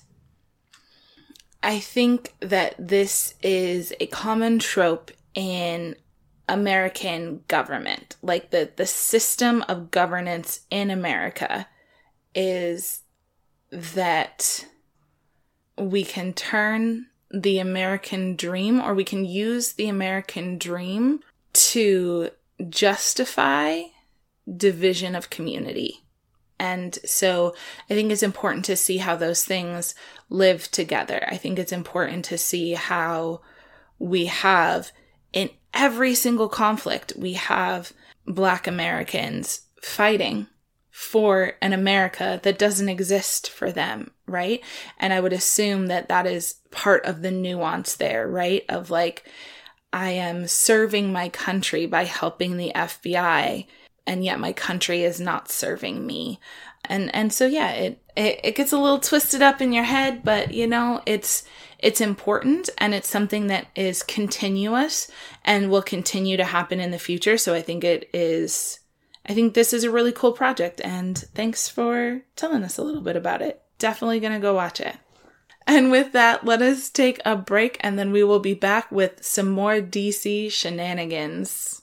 I 1.64 1.80
think 1.80 2.34
that 2.40 2.76
this 2.78 3.34
is 3.42 3.94
a 4.00 4.08
common 4.08 4.60
trope 4.60 5.12
in 5.34 5.96
American 6.48 7.44
government. 7.48 8.16
Like 8.22 8.52
the 8.52 8.72
the 8.76 8.86
system 8.86 9.64
of 9.68 9.92
governance 9.92 10.62
in 10.70 10.90
America 10.90 11.68
is 12.34 13.02
that 13.72 14.66
we 15.78 16.04
can 16.04 16.34
turn 16.34 17.08
the 17.32 17.60
American 17.60 18.36
dream 18.36 18.80
or 18.80 18.94
we 18.94 19.04
can 19.04 19.26
use 19.26 19.74
the 19.74 19.88
American 19.88 20.58
dream 20.58 21.20
to 21.54 22.30
justify 22.70 23.82
division 24.56 25.16
of 25.16 25.30
community. 25.30 26.04
And 26.60 26.98
so 27.06 27.54
I 27.90 27.94
think 27.94 28.12
it's 28.12 28.24
important 28.24 28.66
to 28.66 28.76
see 28.76 28.98
how 28.98 29.16
those 29.16 29.44
things 29.44 29.94
live 30.30 30.72
together. 30.72 31.24
I 31.28 31.38
think 31.38 31.60
it's 31.60 31.72
important 31.72 32.26
to 32.26 32.38
see 32.38 32.74
how 32.74 33.42
we 34.00 34.26
have 34.26 34.92
in 35.34 35.50
every 35.74 36.16
single 36.16 36.50
conflict, 36.50 37.14
we 37.18 37.34
have 37.34 37.94
Black 38.26 38.68
Americans 38.68 39.62
fighting 39.82 40.48
for 40.90 41.54
an 41.62 41.74
America 41.74 42.40
that 42.44 42.58
doesn't 42.58 42.90
exist 42.90 43.50
for 43.50 43.72
them, 43.72 44.12
right? 44.28 44.64
And 45.00 45.14
I 45.14 45.20
would 45.20 45.34
assume 45.34 45.88
that 45.88 46.10
that 46.10 46.28
is 46.28 46.56
part 46.72 47.06
of 47.06 47.22
the 47.22 47.32
nuance 47.32 47.96
there, 47.96 48.28
right? 48.28 48.64
Of 48.70 48.90
like, 48.90 49.28
I 49.94 50.12
am 50.12 50.48
serving 50.48 51.12
my 51.12 51.30
country 51.30 51.86
by 51.86 52.04
helping 52.04 52.58
the 52.58 52.72
FBI, 52.76 53.66
and 54.06 54.24
yet 54.24 54.40
my 54.40 54.54
country 54.54 55.04
is 55.04 55.20
not 55.20 55.50
serving 55.50 56.06
me. 56.06 56.40
And 56.86 57.14
and 57.16 57.34
so 57.34 57.46
yeah, 57.46 57.72
it, 57.72 58.02
it 58.16 58.40
it 58.44 58.56
gets 58.56 58.72
a 58.72 58.78
little 58.78 59.00
twisted 59.00 59.42
up 59.42 59.62
in 59.62 59.74
your 59.74 59.84
head, 59.84 60.24
but 60.24 60.54
you 60.54 60.68
know, 60.68 61.02
it's 61.06 61.44
it's 61.80 62.02
important 62.02 62.70
and 62.78 62.94
it's 62.94 63.08
something 63.08 63.48
that 63.48 63.68
is 63.76 64.04
continuous 64.04 65.10
and 65.46 65.70
will 65.70 65.82
continue 65.82 66.38
to 66.38 66.44
happen 66.44 66.80
in 66.80 66.92
the 66.92 67.00
future. 67.00 67.38
So 67.38 67.54
I 67.54 67.62
think 67.62 67.84
it 67.84 68.10
is 68.14 68.80
I 69.26 69.34
think 69.34 69.54
this 69.54 69.74
is 69.74 69.84
a 69.84 69.92
really 69.92 70.12
cool 70.12 70.32
project 70.32 70.80
and 70.84 71.18
thanks 71.18 71.68
for 71.68 72.22
telling 72.36 72.64
us 72.64 72.78
a 72.78 72.84
little 72.84 73.02
bit 73.02 73.16
about 73.16 73.42
it. 73.42 73.62
Definitely 73.80 74.20
going 74.20 74.34
to 74.34 74.40
go 74.40 74.54
watch 74.54 74.80
it. 74.80 74.96
And 75.68 75.92
with 75.92 76.14
that, 76.14 76.46
let 76.46 76.62
us 76.62 76.90
take 76.90 77.20
a 77.26 77.36
break 77.36 77.78
and 77.82 78.00
then 78.00 78.12
we 78.12 78.24
will 78.24 78.40
be 78.40 78.54
back 78.54 78.90
with 78.92 79.24
some 79.24 79.50
more 79.50 79.82
DC 79.82 80.50
shenanigans. 80.52 81.82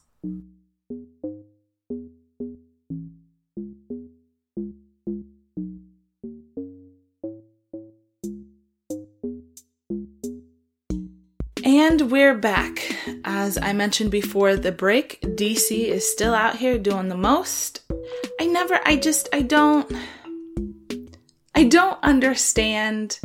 And 11.66 12.10
we're 12.10 12.34
back. 12.34 12.80
As 13.24 13.58
I 13.58 13.74
mentioned 13.74 14.10
before 14.10 14.56
the 14.56 14.72
break, 14.72 15.20
DC 15.20 15.86
is 15.88 16.10
still 16.10 16.34
out 16.34 16.56
here 16.56 16.78
doing 16.78 17.08
the 17.08 17.16
most. 17.16 17.82
I 18.40 18.46
never, 18.46 18.80
I 18.84 18.96
just, 18.96 19.28
I 19.32 19.42
don't, 19.42 19.90
I 21.56 21.64
don't 21.64 21.98
understand 22.02 23.20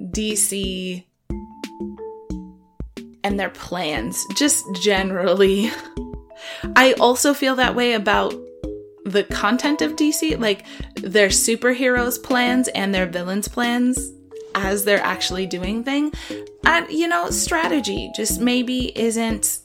DC 0.00 1.04
and 3.24 3.40
their 3.40 3.50
plans, 3.50 4.24
just 4.36 4.64
generally. 4.74 5.70
I 6.76 6.92
also 6.94 7.34
feel 7.34 7.56
that 7.56 7.74
way 7.74 7.94
about 7.94 8.34
the 9.04 9.24
content 9.24 9.82
of 9.82 9.96
DC, 9.96 10.38
like 10.38 10.64
their 10.96 11.28
superheroes 11.28 12.22
plans 12.22 12.68
and 12.68 12.94
their 12.94 13.06
villains 13.06 13.48
plans 13.48 14.12
as 14.54 14.84
they're 14.84 15.02
actually 15.02 15.46
doing 15.46 15.82
thing. 15.82 16.12
And 16.64 16.88
you 16.90 17.08
know, 17.08 17.30
strategy 17.30 18.10
just 18.14 18.40
maybe 18.40 18.96
isn't 18.96 19.58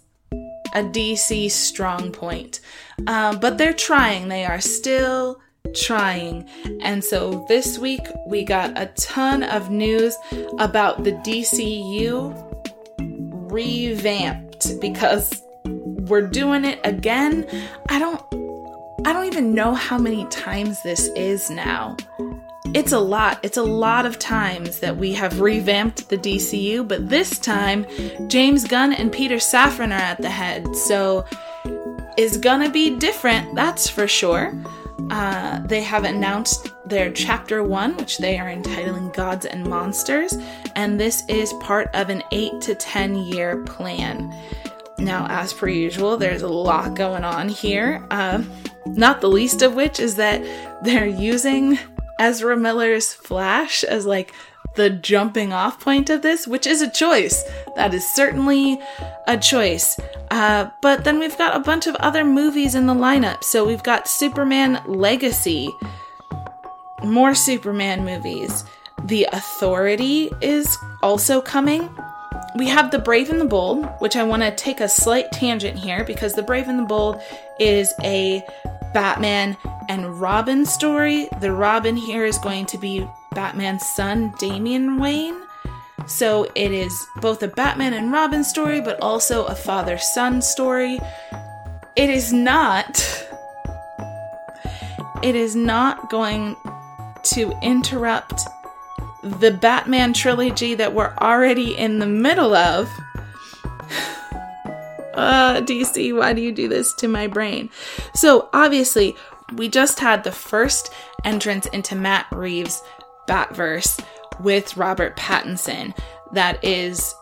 a 0.73 0.83
DC 0.83 1.51
strong 1.51 2.11
point. 2.11 2.59
Uh, 3.07 3.37
but 3.37 3.57
they're 3.57 3.73
trying. 3.73 4.27
They 4.27 4.45
are 4.45 4.61
still 4.61 5.39
trying. 5.73 6.47
And 6.81 7.03
so 7.03 7.45
this 7.47 7.77
week 7.77 8.07
we 8.27 8.43
got 8.43 8.77
a 8.77 8.87
ton 8.95 9.43
of 9.43 9.69
news 9.69 10.15
about 10.57 11.03
the 11.03 11.13
DCU 11.13 12.47
revamped 13.51 14.79
because 14.79 15.43
we're 15.63 16.27
doing 16.27 16.65
it 16.65 16.79
again. 16.83 17.47
I 17.89 17.99
don't 17.99 18.21
I 19.05 19.13
don't 19.13 19.25
even 19.25 19.53
know 19.53 19.73
how 19.73 19.97
many 19.97 20.25
times 20.25 20.81
this 20.83 21.07
is 21.15 21.49
now. 21.49 21.95
It's 22.75 22.91
a 22.91 22.99
lot. 22.99 23.39
It's 23.41 23.57
a 23.57 23.63
lot 23.63 24.05
of 24.05 24.19
times 24.19 24.79
that 24.79 24.97
we 24.97 25.13
have 25.13 25.39
revamped 25.39 26.09
the 26.09 26.17
DCU, 26.17 26.87
but 26.87 27.09
this 27.09 27.39
time 27.39 27.85
James 28.27 28.65
Gunn 28.65 28.93
and 28.93 29.11
Peter 29.11 29.37
Safran 29.37 29.87
are 29.87 29.93
at 29.93 30.21
the 30.21 30.29
head. 30.29 30.75
So 30.75 31.25
is 32.17 32.37
gonna 32.37 32.69
be 32.69 32.97
different, 32.97 33.55
that's 33.55 33.89
for 33.89 34.07
sure. 34.07 34.53
Uh, 35.09 35.59
they 35.65 35.81
have 35.81 36.03
announced 36.03 36.71
their 36.85 37.11
chapter 37.11 37.63
one, 37.63 37.95
which 37.97 38.17
they 38.17 38.37
are 38.37 38.49
entitling 38.49 39.09
Gods 39.11 39.45
and 39.45 39.65
Monsters, 39.65 40.37
and 40.75 40.99
this 40.99 41.23
is 41.27 41.53
part 41.53 41.89
of 41.93 42.09
an 42.09 42.23
eight 42.31 42.61
to 42.61 42.75
10 42.75 43.15
year 43.15 43.63
plan. 43.63 44.33
Now, 44.97 45.27
as 45.29 45.53
per 45.53 45.67
usual, 45.67 46.17
there's 46.17 46.41
a 46.41 46.47
lot 46.47 46.95
going 46.95 47.23
on 47.23 47.49
here, 47.49 48.05
uh, 48.11 48.43
not 48.85 49.21
the 49.21 49.29
least 49.29 49.61
of 49.61 49.75
which 49.75 49.99
is 49.99 50.15
that 50.15 50.43
they're 50.83 51.07
using 51.07 51.79
Ezra 52.19 52.57
Miller's 52.57 53.13
Flash 53.13 53.83
as 53.83 54.05
like 54.05 54.33
the 54.75 54.89
jumping 54.89 55.51
off 55.51 55.79
point 55.79 56.09
of 56.09 56.21
this, 56.21 56.47
which 56.47 56.65
is 56.65 56.81
a 56.81 56.89
choice. 56.89 57.43
That 57.75 57.93
is 57.93 58.07
certainly 58.07 58.79
a 59.27 59.37
choice. 59.37 59.99
Uh, 60.31 60.69
but 60.81 61.03
then 61.03 61.19
we've 61.19 61.37
got 61.37 61.55
a 61.55 61.59
bunch 61.59 61.87
of 61.87 61.95
other 61.95 62.23
movies 62.23 62.75
in 62.75 62.87
the 62.87 62.93
lineup. 62.93 63.43
So 63.43 63.65
we've 63.65 63.83
got 63.83 64.07
Superman 64.07 64.81
Legacy, 64.87 65.69
more 67.03 67.35
Superman 67.35 68.05
movies. 68.05 68.63
The 69.05 69.27
Authority 69.31 70.29
is 70.41 70.77
also 71.01 71.41
coming. 71.41 71.89
We 72.55 72.67
have 72.67 72.91
The 72.91 72.99
Brave 72.99 73.29
and 73.29 73.39
the 73.39 73.45
Bold, 73.45 73.85
which 73.99 74.15
I 74.15 74.23
want 74.23 74.43
to 74.43 74.55
take 74.55 74.81
a 74.81 74.89
slight 74.89 75.31
tangent 75.31 75.77
here 75.77 76.03
because 76.03 76.33
The 76.33 76.43
Brave 76.43 76.67
and 76.67 76.79
the 76.79 76.83
Bold 76.83 77.21
is 77.59 77.93
a 78.03 78.43
Batman 78.93 79.55
and 79.87 80.19
Robin 80.19 80.65
story. 80.65 81.29
The 81.41 81.51
Robin 81.51 81.95
here 81.95 82.25
is 82.25 82.37
going 82.39 82.65
to 82.67 82.77
be 82.77 83.07
Batman's 83.31 83.85
son, 83.85 84.33
Damian 84.39 84.97
Wayne. 84.97 85.41
So 86.07 86.47
it 86.55 86.71
is 86.71 87.07
both 87.17 87.43
a 87.43 87.47
Batman 87.47 87.93
and 87.93 88.11
Robin 88.11 88.43
story, 88.43 88.81
but 88.81 88.99
also 89.01 89.45
a 89.45 89.55
father 89.55 89.97
son 89.97 90.41
story. 90.41 90.99
It 91.95 92.09
is 92.09 92.33
not. 92.33 93.25
It 95.21 95.35
is 95.35 95.53
not 95.53 96.09
going 96.09 96.55
to 97.23 97.51
interrupt 97.61 98.41
the 99.21 99.51
Batman 99.51 100.13
trilogy 100.13 100.75
that 100.75 100.93
we're 100.93 101.13
already 101.17 101.77
in 101.77 101.99
the 101.99 102.05
middle 102.05 102.55
of. 102.55 102.87
uh, 105.13 105.59
DC, 105.61 106.15
why 106.15 106.31
do 106.31 106.41
you 106.41 106.53
do 106.53 106.69
this 106.69 106.93
to 106.93 107.09
my 107.09 107.27
brain? 107.27 107.69
So, 108.13 108.47
obviously, 108.53 109.17
we 109.53 109.67
just 109.67 109.99
had 109.99 110.23
the 110.23 110.31
first 110.31 110.93
entrance 111.25 111.65
into 111.67 111.95
Matt 111.95 112.27
Reeves' 112.31 112.81
Batverse 113.29 114.03
with 114.39 114.75
Robert 114.75 115.15
Pattinson. 115.15 115.95
That 116.33 116.63
is 116.63 117.13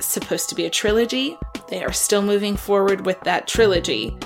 supposed 0.00 0.48
to 0.48 0.54
be 0.54 0.64
a 0.64 0.70
trilogy. 0.70 1.36
They 1.68 1.84
are 1.84 1.92
still 1.92 2.22
moving 2.22 2.56
forward 2.56 3.04
with 3.04 3.20
that 3.20 3.46
trilogy. 3.46 4.16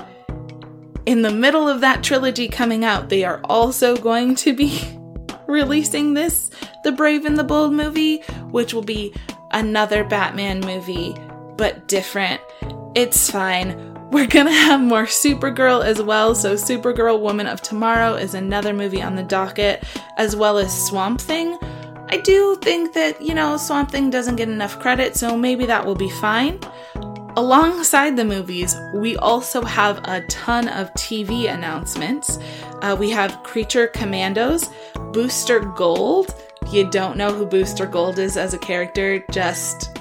In 1.04 1.22
the 1.22 1.30
middle 1.30 1.68
of 1.68 1.80
that 1.80 2.02
trilogy 2.02 2.48
coming 2.48 2.84
out, 2.84 3.08
they 3.08 3.24
are 3.24 3.40
also 3.44 3.96
going 3.96 4.34
to 4.36 4.54
be 4.54 4.80
releasing 5.46 6.14
this, 6.14 6.50
the 6.84 6.92
Brave 6.92 7.24
and 7.24 7.38
the 7.38 7.44
Bold 7.44 7.72
movie, 7.72 8.22
which 8.50 8.72
will 8.72 8.82
be 8.82 9.12
another 9.52 10.04
Batman 10.04 10.60
movie, 10.60 11.14
but 11.56 11.88
different. 11.88 12.40
It's 12.94 13.30
fine. 13.30 13.95
We're 14.16 14.26
gonna 14.26 14.50
have 14.50 14.80
more 14.80 15.04
Supergirl 15.04 15.84
as 15.84 16.00
well. 16.00 16.34
So, 16.34 16.54
Supergirl 16.54 17.20
Woman 17.20 17.46
of 17.46 17.60
Tomorrow 17.60 18.14
is 18.14 18.32
another 18.32 18.72
movie 18.72 19.02
on 19.02 19.14
the 19.14 19.22
docket, 19.22 19.84
as 20.16 20.34
well 20.34 20.56
as 20.56 20.86
Swamp 20.86 21.20
Thing. 21.20 21.58
I 22.08 22.16
do 22.24 22.56
think 22.62 22.94
that, 22.94 23.20
you 23.20 23.34
know, 23.34 23.58
Swamp 23.58 23.90
Thing 23.90 24.08
doesn't 24.08 24.36
get 24.36 24.48
enough 24.48 24.80
credit, 24.80 25.16
so 25.16 25.36
maybe 25.36 25.66
that 25.66 25.84
will 25.84 25.94
be 25.94 26.08
fine. 26.08 26.58
Alongside 27.36 28.16
the 28.16 28.24
movies, 28.24 28.74
we 28.94 29.18
also 29.18 29.60
have 29.60 29.98
a 30.04 30.22
ton 30.28 30.68
of 30.68 30.90
TV 30.94 31.52
announcements. 31.52 32.38
Uh, 32.80 32.96
we 32.98 33.10
have 33.10 33.42
Creature 33.42 33.88
Commandos, 33.88 34.70
Booster 35.12 35.60
Gold. 35.60 36.34
You 36.72 36.88
don't 36.90 37.18
know 37.18 37.34
who 37.34 37.44
Booster 37.44 37.84
Gold 37.84 38.18
is 38.18 38.38
as 38.38 38.54
a 38.54 38.58
character, 38.58 39.22
just. 39.30 39.98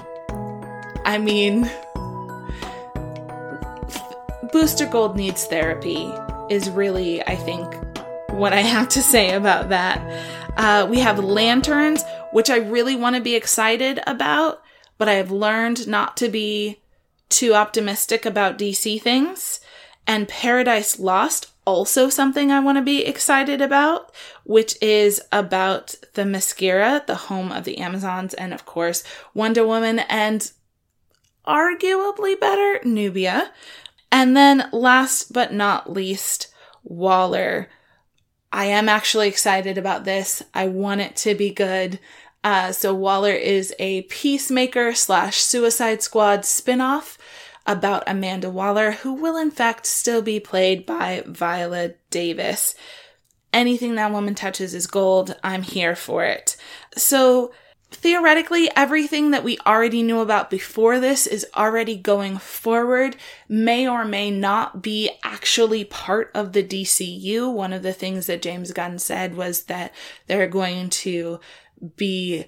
I 1.04 1.18
mean. 1.18 1.70
Booster 4.58 4.86
Gold 4.86 5.16
needs 5.16 5.44
therapy, 5.44 6.10
is 6.48 6.70
really, 6.70 7.22
I 7.26 7.36
think, 7.36 7.74
what 8.30 8.54
I 8.54 8.62
have 8.62 8.88
to 8.88 9.02
say 9.02 9.34
about 9.34 9.68
that. 9.68 10.00
Uh, 10.56 10.86
we 10.88 10.98
have 11.00 11.22
Lanterns, 11.22 12.02
which 12.32 12.48
I 12.48 12.56
really 12.56 12.96
want 12.96 13.16
to 13.16 13.22
be 13.22 13.34
excited 13.34 14.00
about, 14.06 14.62
but 14.96 15.10
I 15.10 15.12
have 15.12 15.30
learned 15.30 15.86
not 15.86 16.16
to 16.16 16.30
be 16.30 16.80
too 17.28 17.52
optimistic 17.52 18.24
about 18.24 18.56
DC 18.56 19.02
things. 19.02 19.60
And 20.06 20.26
Paradise 20.26 20.98
Lost, 20.98 21.50
also 21.66 22.08
something 22.08 22.50
I 22.50 22.60
want 22.60 22.78
to 22.78 22.82
be 22.82 23.04
excited 23.04 23.60
about, 23.60 24.10
which 24.44 24.80
is 24.80 25.20
about 25.32 25.96
Themyscira, 26.14 27.06
the 27.06 27.14
home 27.14 27.52
of 27.52 27.64
the 27.64 27.76
Amazons, 27.76 28.32
and 28.32 28.54
of 28.54 28.64
course, 28.64 29.04
Wonder 29.34 29.66
Woman 29.66 29.98
and 29.98 30.50
arguably 31.46 32.40
better, 32.40 32.80
Nubia. 32.84 33.52
And 34.16 34.34
then 34.34 34.70
last 34.72 35.34
but 35.34 35.52
not 35.52 35.92
least, 35.92 36.48
Waller. 36.82 37.68
I 38.50 38.64
am 38.64 38.88
actually 38.88 39.28
excited 39.28 39.76
about 39.76 40.04
this. 40.04 40.42
I 40.54 40.68
want 40.68 41.02
it 41.02 41.16
to 41.16 41.34
be 41.34 41.50
good. 41.50 42.00
Uh, 42.42 42.72
so 42.72 42.94
Waller 42.94 43.34
is 43.34 43.74
a 43.78 44.02
Peacemaker 44.04 44.94
slash 44.94 45.42
Suicide 45.42 46.02
Squad 46.02 46.44
spinoff. 46.44 47.18
about 47.66 48.04
Amanda 48.06 48.48
Waller, 48.48 48.92
who 48.92 49.12
will 49.12 49.36
in 49.36 49.50
fact 49.50 49.84
still 49.84 50.22
be 50.22 50.40
played 50.40 50.86
by 50.86 51.22
Viola 51.26 51.90
Davis. 52.08 52.74
Anything 53.52 53.96
that 53.96 54.12
woman 54.12 54.34
touches 54.34 54.72
is 54.72 54.86
gold. 54.86 55.36
I'm 55.44 55.62
here 55.62 55.94
for 55.94 56.24
it. 56.24 56.56
So, 56.96 57.52
theoretically, 58.06 58.70
everything 58.76 59.32
that 59.32 59.42
we 59.42 59.58
already 59.66 60.00
knew 60.00 60.20
about 60.20 60.48
before 60.48 61.00
this 61.00 61.26
is 61.26 61.44
already 61.56 61.96
going 61.96 62.38
forward, 62.38 63.16
may 63.48 63.88
or 63.88 64.04
may 64.04 64.30
not 64.30 64.80
be 64.80 65.10
actually 65.24 65.82
part 65.82 66.30
of 66.32 66.52
the 66.52 66.62
DCU. 66.62 67.52
One 67.52 67.72
of 67.72 67.82
the 67.82 67.92
things 67.92 68.26
that 68.26 68.42
James 68.42 68.70
Gunn 68.70 69.00
said 69.00 69.34
was 69.34 69.64
that 69.64 69.92
they're 70.28 70.46
going 70.46 70.88
to 70.90 71.40
be 71.96 72.44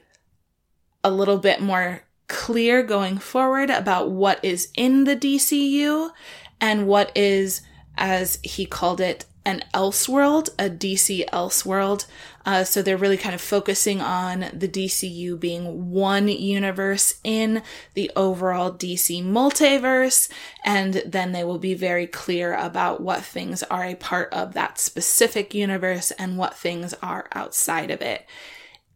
a 1.03 1.11
little 1.11 1.39
bit 1.39 1.61
more 1.61 2.05
clear 2.29 2.85
going 2.85 3.19
forward 3.19 3.69
about 3.69 4.13
what 4.13 4.39
is 4.45 4.69
in 4.77 5.03
the 5.03 5.17
DCU 5.17 6.13
and 6.61 6.87
what 6.87 7.11
is, 7.17 7.63
as 7.97 8.39
he 8.45 8.65
called 8.65 9.01
it, 9.01 9.25
an 9.49 9.65
Elseworld, 9.73 10.51
a 10.59 10.69
DC 10.69 11.27
Elseworld. 11.31 12.05
Uh, 12.45 12.65
so 12.65 12.83
they're 12.83 12.99
really 12.99 13.17
kind 13.17 13.35
of 13.35 13.41
focusing 13.41 13.99
on 13.99 14.41
the 14.53 14.69
DCU 14.69 15.41
being 15.41 15.91
one 15.91 16.29
universe 16.29 17.15
in 17.25 17.63
the 17.95 18.11
overall 18.15 18.71
DC 18.71 19.25
multiverse. 19.25 20.31
And 20.67 21.03
then 21.07 21.33
they 21.33 21.45
will 21.45 21.59
be 21.59 21.73
very 21.73 22.07
clear 22.07 22.55
about 22.55 23.01
what 23.01 23.25
things 23.25 23.63
are 23.65 23.85
a 23.85 23.95
part 23.95 24.31
of 24.35 24.53
that 24.53 24.79
specific 24.79 25.55
universe 25.55 26.11
and 26.13 26.37
what 26.37 26.55
things 26.55 26.93
are 27.03 27.27
outside 27.33 27.91
of 27.91 28.03
it. 28.03 28.27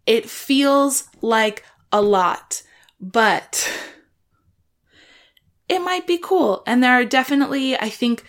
It 0.04 0.28
feels 0.28 1.04
like 1.22 1.64
a 1.90 2.02
lot, 2.02 2.62
but 3.00 3.70
it 5.66 5.78
might 5.78 6.06
be 6.06 6.18
cool. 6.18 6.62
And 6.66 6.82
there 6.82 6.92
are 6.92 7.06
definitely, 7.06 7.74
I 7.74 7.88
think, 7.88 8.22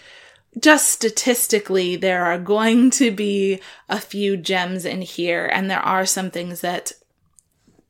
just 0.60 0.90
statistically, 0.90 1.96
there 1.96 2.26
are 2.26 2.38
going 2.38 2.92
to 2.92 3.12
be 3.12 3.60
a 3.90 4.00
few 4.00 4.38
gems 4.38 4.86
in 4.86 5.02
here, 5.02 5.46
and 5.46 5.70
there 5.70 5.80
are 5.80 6.06
some 6.06 6.32
things 6.32 6.62
that. 6.62 6.92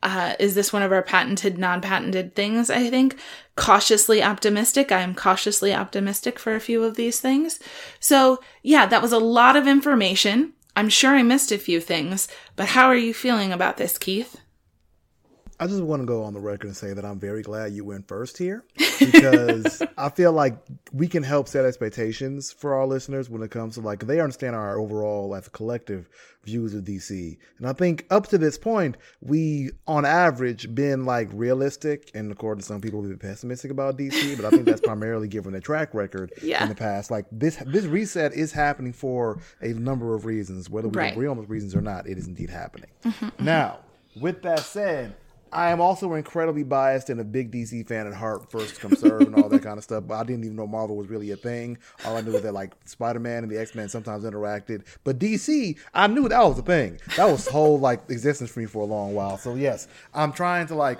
Uh, 0.05 0.35
is 0.37 0.53
this 0.53 0.73
one 0.73 0.81
of 0.81 0.91
our 0.91 1.01
patented, 1.01 1.57
non 1.57 1.79
patented 1.79 2.35
things? 2.35 2.69
I 2.69 2.89
think. 2.89 3.17
Cautiously 3.55 4.21
optimistic. 4.21 4.91
I 4.91 4.99
am 4.99 5.15
cautiously 5.15 5.73
optimistic 5.73 6.39
for 6.39 6.55
a 6.55 6.59
few 6.59 6.83
of 6.83 6.95
these 6.95 7.21
things. 7.21 7.57
So, 8.01 8.41
yeah, 8.63 8.85
that 8.85 9.01
was 9.01 9.13
a 9.13 9.17
lot 9.19 9.55
of 9.55 9.65
information. 9.65 10.53
I'm 10.75 10.89
sure 10.89 11.11
I 11.11 11.23
missed 11.23 11.53
a 11.53 11.57
few 11.57 11.79
things, 11.79 12.27
but 12.55 12.69
how 12.69 12.87
are 12.87 12.97
you 12.97 13.13
feeling 13.13 13.53
about 13.53 13.77
this, 13.77 13.97
Keith? 13.97 14.41
I 15.63 15.67
just 15.67 15.81
want 15.81 16.01
to 16.01 16.05
go 16.05 16.23
on 16.25 16.33
the 16.33 16.41
record 16.41 16.67
and 16.67 16.75
say 16.75 16.91
that 16.93 17.05
I'm 17.05 17.17
very 17.19 17.41
glad 17.41 17.71
you 17.71 17.85
went 17.85 18.05
first 18.05 18.37
here 18.37 18.65
because 18.99 19.81
I 19.97 20.09
feel 20.09 20.33
like 20.33 20.57
we 20.91 21.07
can 21.07 21.23
help 21.23 21.47
set 21.47 21.63
expectations 21.63 22.51
for 22.51 22.73
our 22.73 22.85
listeners 22.85 23.29
when 23.29 23.41
it 23.43 23.49
comes 23.49 23.75
to 23.75 23.79
like 23.79 24.05
they 24.05 24.19
understand 24.19 24.57
our 24.57 24.77
overall 24.77 25.33
as 25.35 25.47
a 25.47 25.49
collective 25.51 26.09
views 26.43 26.73
of 26.73 26.83
DC. 26.83 27.37
And 27.59 27.67
I 27.67 27.71
think 27.71 28.05
up 28.09 28.27
to 28.27 28.37
this 28.37 28.57
point, 28.57 28.97
we 29.21 29.69
on 29.87 30.03
average 30.03 30.75
been 30.75 31.05
like 31.05 31.29
realistic 31.31 32.11
and 32.13 32.29
according 32.29 32.59
to 32.59 32.65
some 32.67 32.81
people 32.81 32.99
we've 32.99 33.17
been 33.17 33.29
pessimistic 33.29 33.71
about 33.71 33.97
DC, 33.97 34.35
but 34.35 34.43
I 34.45 34.49
think 34.49 34.65
that's 34.65 34.81
primarily 34.85 35.29
given 35.29 35.53
the 35.53 35.61
track 35.61 35.93
record 35.93 36.33
Yeah. 36.41 36.61
in 36.61 36.67
the 36.67 36.75
past. 36.75 37.09
Like 37.09 37.25
this 37.31 37.55
this 37.65 37.85
reset 37.85 38.33
is 38.33 38.51
happening 38.51 38.91
for 38.91 39.39
a 39.61 39.69
number 39.69 40.13
of 40.13 40.25
reasons. 40.25 40.69
Whether 40.69 40.89
we 40.89 40.97
Right. 40.97 41.13
agree 41.13 41.27
on 41.27 41.37
those 41.37 41.47
reasons 41.47 41.73
or 41.73 41.81
not, 41.81 42.05
it 42.05 42.17
is 42.17 42.27
indeed 42.27 42.49
happening. 42.49 42.89
Mm-hmm, 43.05 43.25
mm-hmm. 43.27 43.45
Now, 43.45 43.79
with 44.19 44.41
that 44.41 44.59
said, 44.59 45.15
I 45.53 45.71
am 45.71 45.79
also 45.79 46.13
incredibly 46.13 46.63
biased 46.63 47.09
and 47.09 47.19
a 47.19 47.23
big 47.23 47.51
DC 47.51 47.87
fan 47.87 48.07
at 48.07 48.13
heart, 48.13 48.51
first 48.51 48.79
come 48.79 48.95
serve 48.95 49.21
and 49.21 49.35
all 49.35 49.49
that 49.49 49.61
kind 49.61 49.77
of 49.77 49.83
stuff. 49.83 50.05
But 50.07 50.15
I 50.15 50.23
didn't 50.23 50.43
even 50.43 50.55
know 50.55 50.67
Marvel 50.67 50.95
was 50.95 51.07
really 51.07 51.31
a 51.31 51.37
thing. 51.37 51.77
All 52.05 52.17
I 52.17 52.21
knew 52.21 52.31
was 52.31 52.41
that 52.41 52.53
like 52.53 52.73
Spider 52.85 53.19
Man 53.19 53.43
and 53.43 53.51
the 53.51 53.59
X 53.59 53.75
Men 53.75 53.89
sometimes 53.89 54.23
interacted. 54.23 54.85
But 55.03 55.19
DC, 55.19 55.77
I 55.93 56.07
knew 56.07 56.27
that 56.27 56.43
was 56.43 56.59
a 56.59 56.63
thing. 56.63 56.99
That 57.17 57.25
was 57.25 57.47
whole 57.47 57.79
like 57.79 58.09
existence 58.09 58.51
for 58.51 58.59
me 58.59 58.65
for 58.65 58.79
a 58.79 58.85
long 58.85 59.13
while. 59.13 59.37
So 59.37 59.55
yes, 59.55 59.87
I'm 60.13 60.33
trying 60.33 60.67
to 60.67 60.75
like 60.75 60.99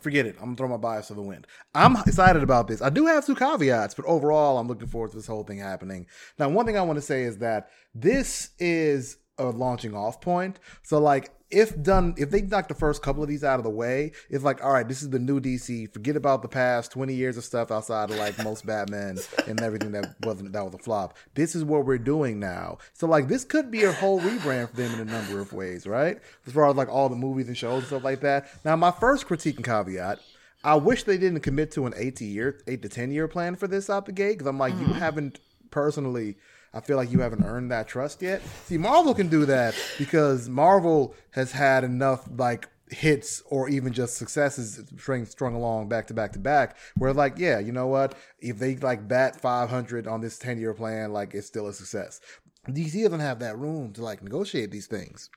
forget 0.00 0.26
it. 0.26 0.36
I'm 0.38 0.46
gonna 0.46 0.56
throw 0.56 0.68
my 0.68 0.76
bias 0.76 1.08
to 1.08 1.14
the 1.14 1.22
wind. 1.22 1.46
I'm 1.74 1.96
excited 2.06 2.42
about 2.42 2.68
this. 2.68 2.82
I 2.82 2.90
do 2.90 3.06
have 3.06 3.26
two 3.26 3.34
caveats, 3.34 3.94
but 3.94 4.06
overall, 4.06 4.58
I'm 4.58 4.68
looking 4.68 4.88
forward 4.88 5.10
to 5.10 5.16
this 5.16 5.26
whole 5.26 5.44
thing 5.44 5.58
happening. 5.58 6.06
Now, 6.38 6.48
one 6.48 6.66
thing 6.66 6.76
I 6.76 6.82
want 6.82 6.98
to 6.98 7.02
say 7.02 7.22
is 7.22 7.38
that 7.38 7.70
this 7.94 8.50
is 8.58 9.18
a 9.38 9.44
launching 9.44 9.94
off 9.94 10.20
point. 10.20 10.58
So, 10.82 10.98
like, 10.98 11.30
if 11.50 11.80
done, 11.82 12.14
if 12.18 12.30
they 12.30 12.42
knock 12.42 12.68
the 12.68 12.74
first 12.74 13.02
couple 13.02 13.22
of 13.22 13.28
these 13.28 13.42
out 13.42 13.58
of 13.58 13.64
the 13.64 13.70
way, 13.70 14.12
it's 14.28 14.44
like, 14.44 14.62
all 14.62 14.72
right, 14.72 14.86
this 14.86 15.02
is 15.02 15.10
the 15.10 15.18
new 15.18 15.40
DC. 15.40 15.90
Forget 15.92 16.16
about 16.16 16.42
the 16.42 16.48
past 16.48 16.92
20 16.92 17.14
years 17.14 17.36
of 17.38 17.44
stuff 17.44 17.70
outside 17.70 18.10
of 18.10 18.16
like 18.16 18.42
most 18.44 18.66
Batman 18.66 19.18
and 19.46 19.60
everything 19.60 19.92
that 19.92 20.14
wasn't 20.22 20.52
that 20.52 20.64
was 20.64 20.74
a 20.74 20.78
flop. 20.78 21.16
This 21.34 21.54
is 21.54 21.64
what 21.64 21.86
we're 21.86 21.98
doing 21.98 22.38
now. 22.38 22.78
So, 22.92 23.06
like, 23.06 23.28
this 23.28 23.44
could 23.44 23.70
be 23.70 23.84
a 23.84 23.92
whole 23.92 24.20
rebrand 24.20 24.70
for 24.70 24.76
them 24.76 24.92
in 24.94 25.08
a 25.08 25.10
number 25.10 25.40
of 25.40 25.52
ways, 25.52 25.86
right? 25.86 26.18
As 26.46 26.52
far 26.52 26.68
as 26.68 26.76
like 26.76 26.88
all 26.88 27.08
the 27.08 27.16
movies 27.16 27.48
and 27.48 27.56
shows 27.56 27.78
and 27.78 27.86
stuff 27.86 28.04
like 28.04 28.20
that. 28.20 28.48
Now, 28.64 28.76
my 28.76 28.90
first 28.90 29.26
critique 29.26 29.56
and 29.56 29.64
caveat. 29.64 30.20
I 30.64 30.74
wish 30.74 31.04
they 31.04 31.18
didn't 31.18 31.40
commit 31.40 31.70
to 31.72 31.86
an 31.86 31.94
eight 31.96 32.16
to 32.16 32.24
year, 32.24 32.60
eight 32.66 32.82
to 32.82 32.88
ten 32.88 33.12
year 33.12 33.28
plan 33.28 33.54
for 33.54 33.68
this 33.68 33.88
out 33.88 34.06
the 34.06 34.12
gate 34.12 34.32
because 34.32 34.48
I'm 34.48 34.58
like, 34.58 34.74
you 34.74 34.80
mm-hmm. 34.80 34.92
haven't 34.94 35.38
personally. 35.70 36.36
I 36.74 36.80
feel 36.80 36.96
like 36.96 37.10
you 37.10 37.20
haven't 37.20 37.44
earned 37.44 37.70
that 37.70 37.88
trust 37.88 38.22
yet. 38.22 38.42
See, 38.64 38.78
Marvel 38.78 39.14
can 39.14 39.28
do 39.28 39.46
that 39.46 39.74
because 39.98 40.48
Marvel 40.48 41.14
has 41.30 41.52
had 41.52 41.84
enough 41.84 42.28
like 42.36 42.68
hits 42.90 43.42
or 43.50 43.68
even 43.68 43.92
just 43.92 44.16
successes 44.16 44.82
strung, 44.96 45.24
strung 45.26 45.54
along 45.54 45.88
back 45.88 46.06
to 46.06 46.14
back 46.14 46.32
to 46.32 46.38
back 46.38 46.76
where 46.96 47.12
like 47.12 47.38
yeah 47.38 47.58
you 47.58 47.72
know 47.72 47.86
what? 47.86 48.14
If 48.38 48.58
they 48.58 48.76
like 48.76 49.08
bat 49.08 49.40
500 49.40 50.06
on 50.06 50.20
this 50.20 50.38
10 50.38 50.58
year 50.58 50.74
plan 50.74 51.12
like 51.12 51.34
it's 51.34 51.46
still 51.46 51.66
a 51.66 51.72
success. 51.72 52.20
Dc 52.68 52.92
doesn't 53.02 53.20
have 53.20 53.38
that 53.40 53.58
room 53.58 53.92
to 53.94 54.04
like 54.04 54.22
negotiate 54.22 54.70
these 54.70 54.86
things. 54.86 55.30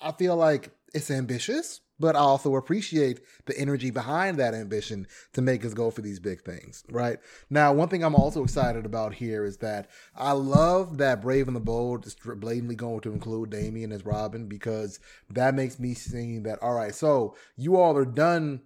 I 0.00 0.12
feel 0.12 0.36
like 0.36 0.70
it's 0.94 1.10
ambitious, 1.10 1.80
but 1.98 2.16
I 2.16 2.20
also 2.20 2.56
appreciate 2.56 3.20
the 3.46 3.58
energy 3.58 3.90
behind 3.90 4.38
that 4.38 4.54
ambition 4.54 5.06
to 5.34 5.42
make 5.42 5.64
us 5.64 5.74
go 5.74 5.90
for 5.90 6.02
these 6.02 6.20
big 6.20 6.42
things, 6.42 6.84
right? 6.90 7.18
Now, 7.50 7.72
one 7.72 7.88
thing 7.88 8.02
I'm 8.02 8.14
also 8.14 8.42
excited 8.42 8.86
about 8.86 9.14
here 9.14 9.44
is 9.44 9.58
that 9.58 9.88
I 10.16 10.32
love 10.32 10.98
that 10.98 11.22
Brave 11.22 11.46
and 11.46 11.56
the 11.56 11.60
Bold 11.60 12.06
is 12.06 12.14
blatantly 12.14 12.74
going 12.74 13.00
to 13.00 13.12
include 13.12 13.50
Damian 13.50 13.92
as 13.92 14.04
Robin 14.04 14.46
because 14.46 15.00
that 15.30 15.54
makes 15.54 15.78
me 15.78 15.94
seeing 15.94 16.42
that, 16.42 16.62
all 16.62 16.74
right, 16.74 16.94
so 16.94 17.36
you 17.56 17.76
all 17.76 17.96
are 17.96 18.04
done 18.04 18.62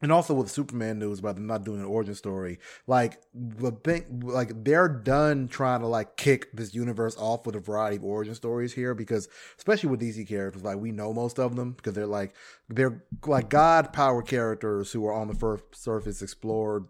and 0.00 0.12
also 0.12 0.34
with 0.34 0.50
Superman 0.50 0.98
news 0.98 1.18
about 1.18 1.34
them 1.34 1.46
not 1.46 1.64
doing 1.64 1.80
an 1.80 1.86
origin 1.86 2.14
story, 2.14 2.58
like 2.86 3.20
the 3.34 3.72
thing, 3.72 4.22
like 4.24 4.64
they're 4.64 4.88
done 4.88 5.48
trying 5.48 5.80
to 5.80 5.86
like 5.86 6.16
kick 6.16 6.52
this 6.52 6.74
universe 6.74 7.16
off 7.16 7.46
with 7.46 7.56
a 7.56 7.60
variety 7.60 7.96
of 7.96 8.04
origin 8.04 8.34
stories 8.34 8.72
here 8.72 8.94
because, 8.94 9.28
especially 9.56 9.90
with 9.90 10.00
DC 10.00 10.26
characters, 10.28 10.62
like 10.62 10.78
we 10.78 10.92
know 10.92 11.12
most 11.12 11.38
of 11.38 11.56
them 11.56 11.72
because 11.72 11.94
they're 11.94 12.06
like 12.06 12.34
they're 12.68 13.02
like 13.26 13.48
god 13.48 13.92
power 13.92 14.22
characters 14.22 14.92
who 14.92 15.06
are 15.06 15.12
on 15.12 15.28
the 15.28 15.34
first 15.34 15.64
surface 15.74 16.22
explored 16.22 16.84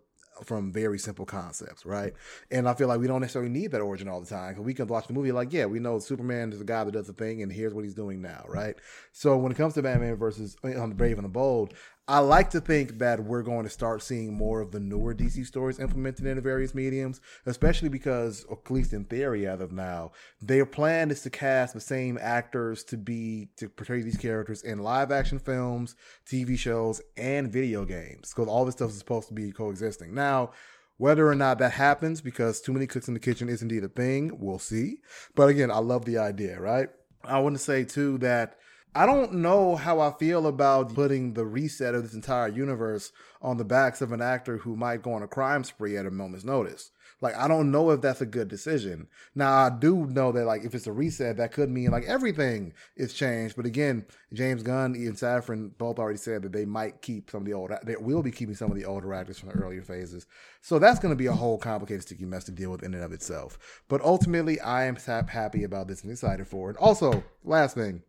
from 0.45 0.73
very 0.73 0.99
simple 0.99 1.27
concepts, 1.27 1.85
right? 1.85 2.15
And 2.51 2.69
I 2.69 2.75
feel 2.75 2.89
like 2.89 3.01
we 3.01 3.07
don't 3.07 3.21
necessarily 3.21 3.51
need 3.51 3.73
that 3.73 3.81
origin 3.81 4.09
all 4.09 4.21
the 4.21 4.27
time 4.27 4.51
because 4.51 4.65
we 4.65 4.75
can 4.75 4.87
watch 4.87 5.07
the 5.07 5.13
movie 5.13 5.33
like, 5.33 5.53
yeah, 5.53 5.67
we 5.67 5.79
know 5.79 5.99
Superman 5.99 6.53
is 6.53 6.61
a 6.61 6.65
guy 6.65 6.85
that 6.85 6.93
does 6.93 7.09
a 7.09 7.13
thing, 7.13 7.43
and 7.43 7.53
here's 7.53 7.75
what 7.75 7.85
he's 7.85 7.95
doing 7.95 8.23
now, 8.23 8.45
right? 8.49 8.77
So 9.13 9.37
when 9.37 9.53
it 9.53 9.57
comes 9.57 9.75
to 9.75 9.83
Batman 9.83 10.17
versus 10.17 10.57
the 10.63 10.95
Brave 10.95 11.19
and 11.19 11.25
the 11.25 11.31
Bold, 11.31 11.75
I 12.11 12.21
like 12.21 12.49
to 12.51 12.61
think 12.63 13.01
that 13.01 13.23
we're 13.23 13.43
going 13.43 13.65
to 13.65 13.71
start 13.71 14.03
seeing 14.03 14.33
more 14.33 14.63
of 14.63 14.71
the 14.71 14.81
newer 14.81 15.15
DC 15.15 15.45
stories 15.45 15.79
implemented 15.79 16.25
in 16.25 16.37
the 16.37 16.41
various 16.41 16.75
mediums, 16.75 17.21
especially 17.45 17.91
because, 17.91 18.47
at 18.51 18.71
least 18.71 18.95
in 18.95 19.05
theory, 19.05 19.47
as 19.47 19.61
of 19.61 19.73
now, 19.73 20.13
their 20.41 20.65
plan 20.65 21.11
is 21.11 21.21
to 21.23 21.31
cast 21.31 21.75
the 21.75 21.83
same 21.83 22.19
actors 22.19 22.83
to 22.85 22.97
be 22.97 23.51
to 23.59 23.69
portray 23.69 24.01
these 24.01 24.17
characters 24.17 24.63
in 24.63 24.79
live 24.79 25.13
action 25.13 25.39
films, 25.39 25.97
TV 26.27 26.59
shows, 26.59 27.03
and 27.19 27.53
video 27.53 27.85
games. 27.85 28.33
Because 28.35 28.49
all 28.49 28.65
this 28.65 28.77
stuff 28.77 28.89
is 28.89 28.97
supposed 28.97 29.29
to 29.29 29.35
be 29.35 29.53
coexisting. 29.53 30.15
Now, 30.15 30.53
whether 30.97 31.29
or 31.29 31.35
not 31.35 31.59
that 31.59 31.73
happens, 31.73 32.23
because 32.23 32.63
too 32.63 32.73
many 32.73 32.87
cooks 32.87 33.09
in 33.09 33.15
the 33.15 33.21
kitchen 33.21 33.51
is 33.51 33.61
indeed 33.61 33.85
a 33.85 33.89
thing, 33.89 34.31
we'll 34.41 34.59
see. 34.59 34.97
But 35.35 35.51
again, 35.51 35.71
I 35.71 35.79
love 35.79 36.07
the 36.07 36.17
idea, 36.17 36.59
right? 36.59 36.89
I 37.23 37.41
want 37.41 37.55
to 37.55 37.63
say 37.63 37.85
too 37.85 38.17
that 38.19 38.57
I 38.95 39.07
don't 39.07 39.35
know 39.35 39.77
how 39.77 40.01
I 40.01 40.13
feel 40.13 40.47
about 40.47 40.95
putting 40.95 41.35
the 41.35 41.45
reset 41.45 41.95
of 41.95 42.03
this 42.03 42.15
entire 42.15 42.49
universe 42.49 43.13
on 43.41 43.57
the 43.57 43.65
backs 43.65 44.01
of 44.01 44.13
an 44.13 44.23
actor 44.23 44.59
who 44.59 44.77
might 44.77 45.03
go 45.03 45.13
on 45.13 45.23
a 45.23 45.29
crime 45.29 45.63
spree 45.63 45.97
at 45.97 46.07
a 46.07 46.11
moment's 46.11 46.45
notice. 46.45 46.91
Like, 47.21 47.37
I 47.37 47.49
don't 47.49 47.73
know 47.73 47.91
if 47.91 48.01
that's 48.01 48.21
a 48.21 48.27
good 48.27 48.47
decision. 48.47 49.09
Now, 49.35 49.53
I 49.53 49.71
do 49.71 50.07
know 50.07 50.31
that, 50.31 50.45
like, 50.45 50.65
if 50.65 50.73
it's 50.75 50.87
a 50.87 50.93
reset, 50.93 51.37
that 51.37 51.51
could 51.51 51.69
mean, 51.69 51.91
like, 51.91 52.05
everything 52.05 52.73
is 52.97 53.13
changed. 53.13 53.57
But 53.57 53.67
again, 53.67 54.07
James 54.33 54.63
Gunn, 54.63 54.95
Ian 54.95 55.15
Safran 55.15 55.77
both 55.79 55.99
already 55.99 56.19
said 56.19 56.43
that 56.43 56.53
they 56.53 56.65
might 56.65 57.03
keep 57.03 57.31
some 57.31 57.43
of 57.43 57.47
the 57.47 57.55
old, 57.55 57.73
they 57.83 57.97
will 57.97 58.23
be 58.23 58.31
keeping 58.31 58.55
some 58.55 58.71
of 58.71 58.77
the 58.77 58.85
older 58.85 59.13
actors 59.13 59.39
from 59.39 59.49
the 59.49 59.57
earlier 59.57 59.83
phases. 59.83 60.27
So 60.61 60.79
that's 60.79 61.01
going 61.01 61.13
to 61.13 61.17
be 61.17 61.27
a 61.27 61.33
whole 61.33 61.59
complicated, 61.59 62.03
sticky 62.03 62.25
mess 62.25 62.45
to 62.45 62.53
deal 62.53 62.71
with 62.71 62.85
in 62.85 62.95
and 62.95 63.03
of 63.03 63.13
itself. 63.13 63.59
But 63.89 64.01
ultimately, 64.01 64.61
I 64.61 64.85
am 64.85 64.97
happy 64.97 65.65
about 65.65 65.89
this 65.89 66.03
and 66.03 66.13
excited 66.13 66.47
for 66.47 66.71
it. 66.71 66.77
Also, 66.77 67.25
last 67.43 67.75
thing, 67.75 68.03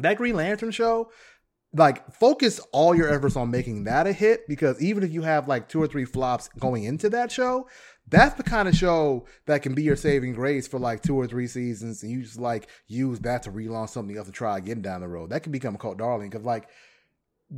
that 0.00 0.16
Green 0.16 0.36
Lantern 0.36 0.70
show, 0.70 1.10
like 1.72 2.12
focus 2.14 2.60
all 2.72 2.94
your 2.94 3.12
efforts 3.12 3.36
on 3.36 3.50
making 3.50 3.84
that 3.84 4.06
a 4.06 4.12
hit 4.12 4.48
because 4.48 4.80
even 4.82 5.02
if 5.02 5.12
you 5.12 5.22
have 5.22 5.48
like 5.48 5.68
two 5.68 5.82
or 5.82 5.86
three 5.86 6.06
flops 6.06 6.48
going 6.58 6.84
into 6.84 7.10
that 7.10 7.30
show, 7.30 7.68
that's 8.10 8.34
the 8.34 8.42
kind 8.42 8.68
of 8.68 8.74
show 8.74 9.26
that 9.46 9.62
can 9.62 9.74
be 9.74 9.82
your 9.82 9.96
saving 9.96 10.32
grace 10.32 10.66
for 10.66 10.78
like 10.78 11.02
two 11.02 11.16
or 11.16 11.26
three 11.26 11.46
seasons, 11.46 12.02
and 12.02 12.10
you 12.10 12.22
just 12.22 12.38
like 12.38 12.68
use 12.86 13.20
that 13.20 13.42
to 13.42 13.50
relaunch 13.50 13.90
something 13.90 14.16
else 14.16 14.26
to 14.26 14.32
try 14.32 14.56
again 14.56 14.80
down 14.80 15.02
the 15.02 15.08
road. 15.08 15.30
That 15.30 15.42
can 15.42 15.52
become 15.52 15.74
a 15.74 15.78
cult 15.78 15.98
darling 15.98 16.30
because 16.30 16.44
like 16.44 16.68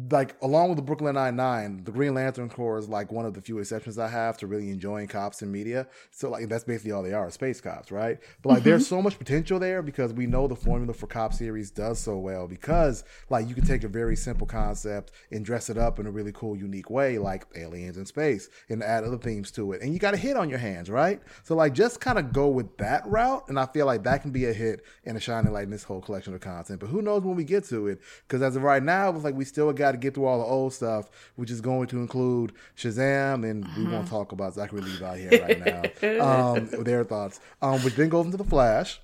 like 0.08 0.36
along 0.40 0.68
with 0.68 0.76
the 0.76 0.82
Brooklyn 0.82 1.16
Nine 1.16 1.34
Nine, 1.34 1.82
the 1.82 1.90
Green 1.90 2.14
Lantern 2.14 2.48
Corps 2.48 2.78
is 2.78 2.88
like 2.88 3.10
one 3.10 3.26
of 3.26 3.34
the 3.34 3.40
few 3.40 3.58
exceptions 3.58 3.98
I 3.98 4.06
have 4.06 4.36
to 4.38 4.46
really 4.46 4.70
enjoying 4.70 5.08
cops 5.08 5.42
in 5.42 5.50
media. 5.50 5.88
So 6.12 6.30
like 6.30 6.48
that's 6.48 6.62
basically 6.62 6.92
all 6.92 7.02
they 7.02 7.12
are, 7.12 7.28
space 7.30 7.60
cops, 7.60 7.90
right? 7.90 8.18
But 8.40 8.50
like 8.50 8.58
mm-hmm. 8.58 8.68
there's 8.68 8.86
so 8.86 9.02
much 9.02 9.18
potential 9.18 9.58
there 9.58 9.82
because 9.82 10.12
we 10.12 10.26
know 10.26 10.46
the 10.46 10.54
formula 10.54 10.94
for 10.94 11.08
cop 11.08 11.34
series 11.34 11.72
does 11.72 11.98
so 11.98 12.18
well 12.18 12.46
because 12.46 13.02
like 13.30 13.48
you 13.48 13.54
can 13.54 13.66
take 13.66 13.82
a 13.82 13.88
very 13.88 14.14
simple 14.14 14.46
concept 14.46 15.10
and 15.32 15.44
dress 15.44 15.68
it 15.68 15.76
up 15.76 15.98
in 15.98 16.06
a 16.06 16.10
really 16.10 16.32
cool, 16.32 16.56
unique 16.56 16.88
way, 16.88 17.18
like 17.18 17.46
aliens 17.56 17.96
in 17.96 18.06
space, 18.06 18.48
and 18.68 18.84
add 18.84 19.02
other 19.02 19.18
themes 19.18 19.50
to 19.50 19.72
it. 19.72 19.82
And 19.82 19.92
you 19.92 19.98
got 19.98 20.14
a 20.14 20.18
hit 20.18 20.36
on 20.36 20.48
your 20.48 20.60
hands, 20.60 20.88
right? 20.88 21.20
So 21.42 21.56
like 21.56 21.74
just 21.74 22.00
kind 22.00 22.18
of 22.18 22.32
go 22.32 22.46
with 22.46 22.76
that 22.76 23.04
route, 23.08 23.48
and 23.48 23.58
I 23.58 23.66
feel 23.66 23.86
like 23.86 24.04
that 24.04 24.22
can 24.22 24.30
be 24.30 24.44
a 24.44 24.52
hit 24.52 24.84
and 25.04 25.16
a 25.16 25.20
shining 25.20 25.52
light 25.52 25.64
in 25.64 25.70
this 25.70 25.82
whole 25.82 26.00
collection 26.00 26.32
of 26.32 26.40
content. 26.40 26.78
But 26.78 26.90
who 26.90 27.02
knows 27.02 27.22
when 27.22 27.34
we 27.34 27.42
get 27.42 27.64
to 27.70 27.88
it? 27.88 28.00
Because 28.28 28.40
as 28.40 28.54
of 28.54 28.62
right 28.62 28.82
now, 28.82 29.10
it's 29.10 29.24
like 29.24 29.34
we 29.34 29.44
still 29.44 29.68
got 29.80 29.92
to 29.92 29.98
get 29.98 30.14
through 30.14 30.26
all 30.26 30.38
the 30.38 30.44
old 30.44 30.72
stuff, 30.72 31.10
which 31.36 31.50
is 31.50 31.60
going 31.60 31.88
to 31.88 31.98
include 31.98 32.52
Shazam, 32.76 33.48
and 33.48 33.66
we 33.76 33.84
won't 33.84 34.06
uh-huh. 34.06 34.18
talk 34.18 34.32
about 34.32 34.54
Zachary 34.54 34.82
Levi 34.82 35.18
here 35.18 35.42
right 35.42 35.58
now. 36.02 36.52
um, 36.54 36.68
their 36.84 37.02
thoughts, 37.02 37.40
um, 37.60 37.80
which 37.80 37.96
then 37.96 38.08
goes 38.08 38.26
into 38.26 38.36
the 38.36 38.44
Flash. 38.44 39.00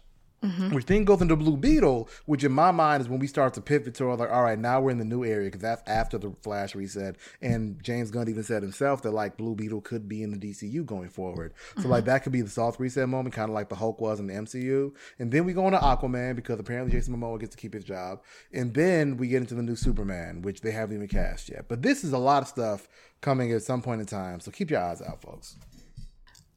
Mm-hmm. 0.46 0.74
Which 0.74 0.86
then 0.86 1.04
goes 1.04 1.20
into 1.20 1.36
Blue 1.36 1.56
Beetle, 1.56 2.08
which 2.26 2.44
in 2.44 2.52
my 2.52 2.70
mind 2.70 3.02
is 3.02 3.08
when 3.08 3.18
we 3.18 3.26
start 3.26 3.54
to 3.54 3.60
pivot 3.60 3.94
to 3.94 4.14
like, 4.14 4.30
all 4.30 4.42
right, 4.42 4.58
now 4.58 4.80
we're 4.80 4.90
in 4.90 4.98
the 4.98 5.04
new 5.04 5.24
area 5.24 5.48
because 5.48 5.62
that's 5.62 5.82
after 5.88 6.18
the 6.18 6.32
Flash 6.42 6.74
reset. 6.74 7.16
And 7.42 7.82
James 7.82 8.10
Gunn 8.10 8.28
even 8.28 8.42
said 8.42 8.62
himself 8.62 9.02
that 9.02 9.10
like 9.10 9.36
Blue 9.36 9.54
Beetle 9.54 9.80
could 9.80 10.08
be 10.08 10.22
in 10.22 10.30
the 10.30 10.38
DCU 10.38 10.84
going 10.84 11.08
forward. 11.08 11.52
So 11.74 11.82
mm-hmm. 11.82 11.90
like 11.90 12.04
that 12.04 12.22
could 12.22 12.32
be 12.32 12.42
the 12.42 12.50
soft 12.50 12.78
reset 12.78 13.08
moment, 13.08 13.34
kind 13.34 13.50
of 13.50 13.54
like 13.54 13.68
the 13.68 13.76
Hulk 13.76 14.00
was 14.00 14.20
in 14.20 14.28
the 14.28 14.34
MCU. 14.34 14.92
And 15.18 15.32
then 15.32 15.44
we 15.44 15.52
go 15.52 15.66
into 15.66 15.78
Aquaman 15.78 16.36
because 16.36 16.60
apparently 16.60 16.92
Jason 16.92 17.16
Momoa 17.16 17.40
gets 17.40 17.54
to 17.54 17.60
keep 17.60 17.74
his 17.74 17.84
job. 17.84 18.20
And 18.52 18.74
then 18.74 19.16
we 19.16 19.28
get 19.28 19.42
into 19.42 19.54
the 19.54 19.62
new 19.62 19.76
Superman, 19.76 20.42
which 20.42 20.60
they 20.60 20.70
haven't 20.70 20.96
even 20.96 21.08
cast 21.08 21.48
yet. 21.48 21.66
But 21.68 21.82
this 21.82 22.04
is 22.04 22.12
a 22.12 22.18
lot 22.18 22.42
of 22.42 22.48
stuff 22.48 22.88
coming 23.20 23.52
at 23.52 23.62
some 23.62 23.82
point 23.82 24.00
in 24.00 24.06
time. 24.06 24.40
So 24.40 24.50
keep 24.50 24.70
your 24.70 24.80
eyes 24.80 25.02
out, 25.02 25.22
folks. 25.22 25.56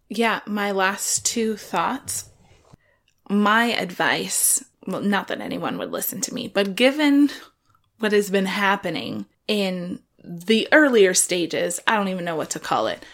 Yeah, 0.10 0.42
my 0.48 0.72
last 0.72 1.26
two 1.26 1.56
thoughts 1.56 2.30
my 3.30 3.66
advice, 3.66 4.64
well, 4.88 5.02
not 5.02 5.28
that 5.28 5.42
anyone 5.42 5.78
would 5.78 5.92
listen 5.92 6.20
to 6.22 6.34
me, 6.34 6.48
but 6.48 6.76
given 6.76 7.30
what 8.00 8.12
has 8.12 8.30
been 8.30 8.48
happening 8.48 9.26
in 9.48 10.00
the 10.24 10.68
earlier 10.72 11.14
stages, 11.14 11.80
I 11.88 11.96
don't 11.96 12.08
even 12.08 12.26
know 12.26 12.36
what 12.36 12.50
to 12.52 12.60
call 12.60 12.88
it. 12.88 13.06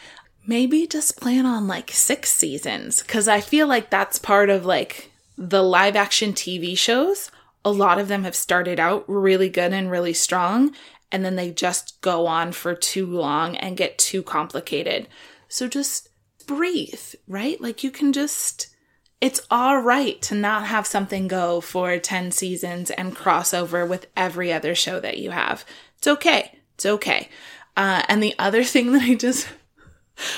Maybe 0.47 0.87
just 0.87 1.19
plan 1.19 1.45
on 1.45 1.67
like 1.67 1.91
six 1.91 2.31
seasons 2.31 3.01
because 3.01 3.27
I 3.27 3.41
feel 3.41 3.67
like 3.67 3.89
that's 3.89 4.19
part 4.19 4.49
of 4.49 4.65
like 4.65 5.11
the 5.37 5.63
live 5.63 5.95
action 5.95 6.33
TV 6.33 6.77
shows. 6.77 7.31
A 7.63 7.71
lot 7.71 7.99
of 7.99 8.07
them 8.07 8.23
have 8.23 8.35
started 8.35 8.79
out 8.79 9.03
really 9.07 9.49
good 9.49 9.73
and 9.73 9.89
really 9.89 10.13
strong, 10.13 10.75
and 11.11 11.25
then 11.25 11.35
they 11.35 11.51
just 11.51 11.99
go 12.01 12.27
on 12.27 12.51
for 12.51 12.75
too 12.75 13.07
long 13.07 13.55
and 13.57 13.75
get 13.75 13.97
too 13.97 14.21
complicated. 14.21 15.07
So 15.47 15.67
just 15.67 16.09
breathe, 16.45 17.15
right? 17.27 17.59
Like 17.59 17.83
you 17.83 17.89
can 17.89 18.13
just 18.13 18.74
it's 19.21 19.41
all 19.49 19.79
right 19.79 20.21
to 20.23 20.35
not 20.35 20.67
have 20.67 20.85
something 20.85 21.27
go 21.27 21.61
for 21.61 21.97
10 21.97 22.31
seasons 22.31 22.91
and 22.91 23.15
crossover 23.15 23.87
with 23.87 24.07
every 24.15 24.51
other 24.51 24.75
show 24.75 24.99
that 24.99 25.17
you 25.17 25.31
have. 25.31 25.65
It's 25.97 26.07
okay. 26.07 26.59
It's 26.75 26.85
okay. 26.85 27.29
Uh, 27.77 28.03
and 28.07 28.21
the 28.21 28.35
other 28.37 28.63
thing 28.65 28.91
that 28.93 29.03
I 29.03 29.15
just, 29.15 29.47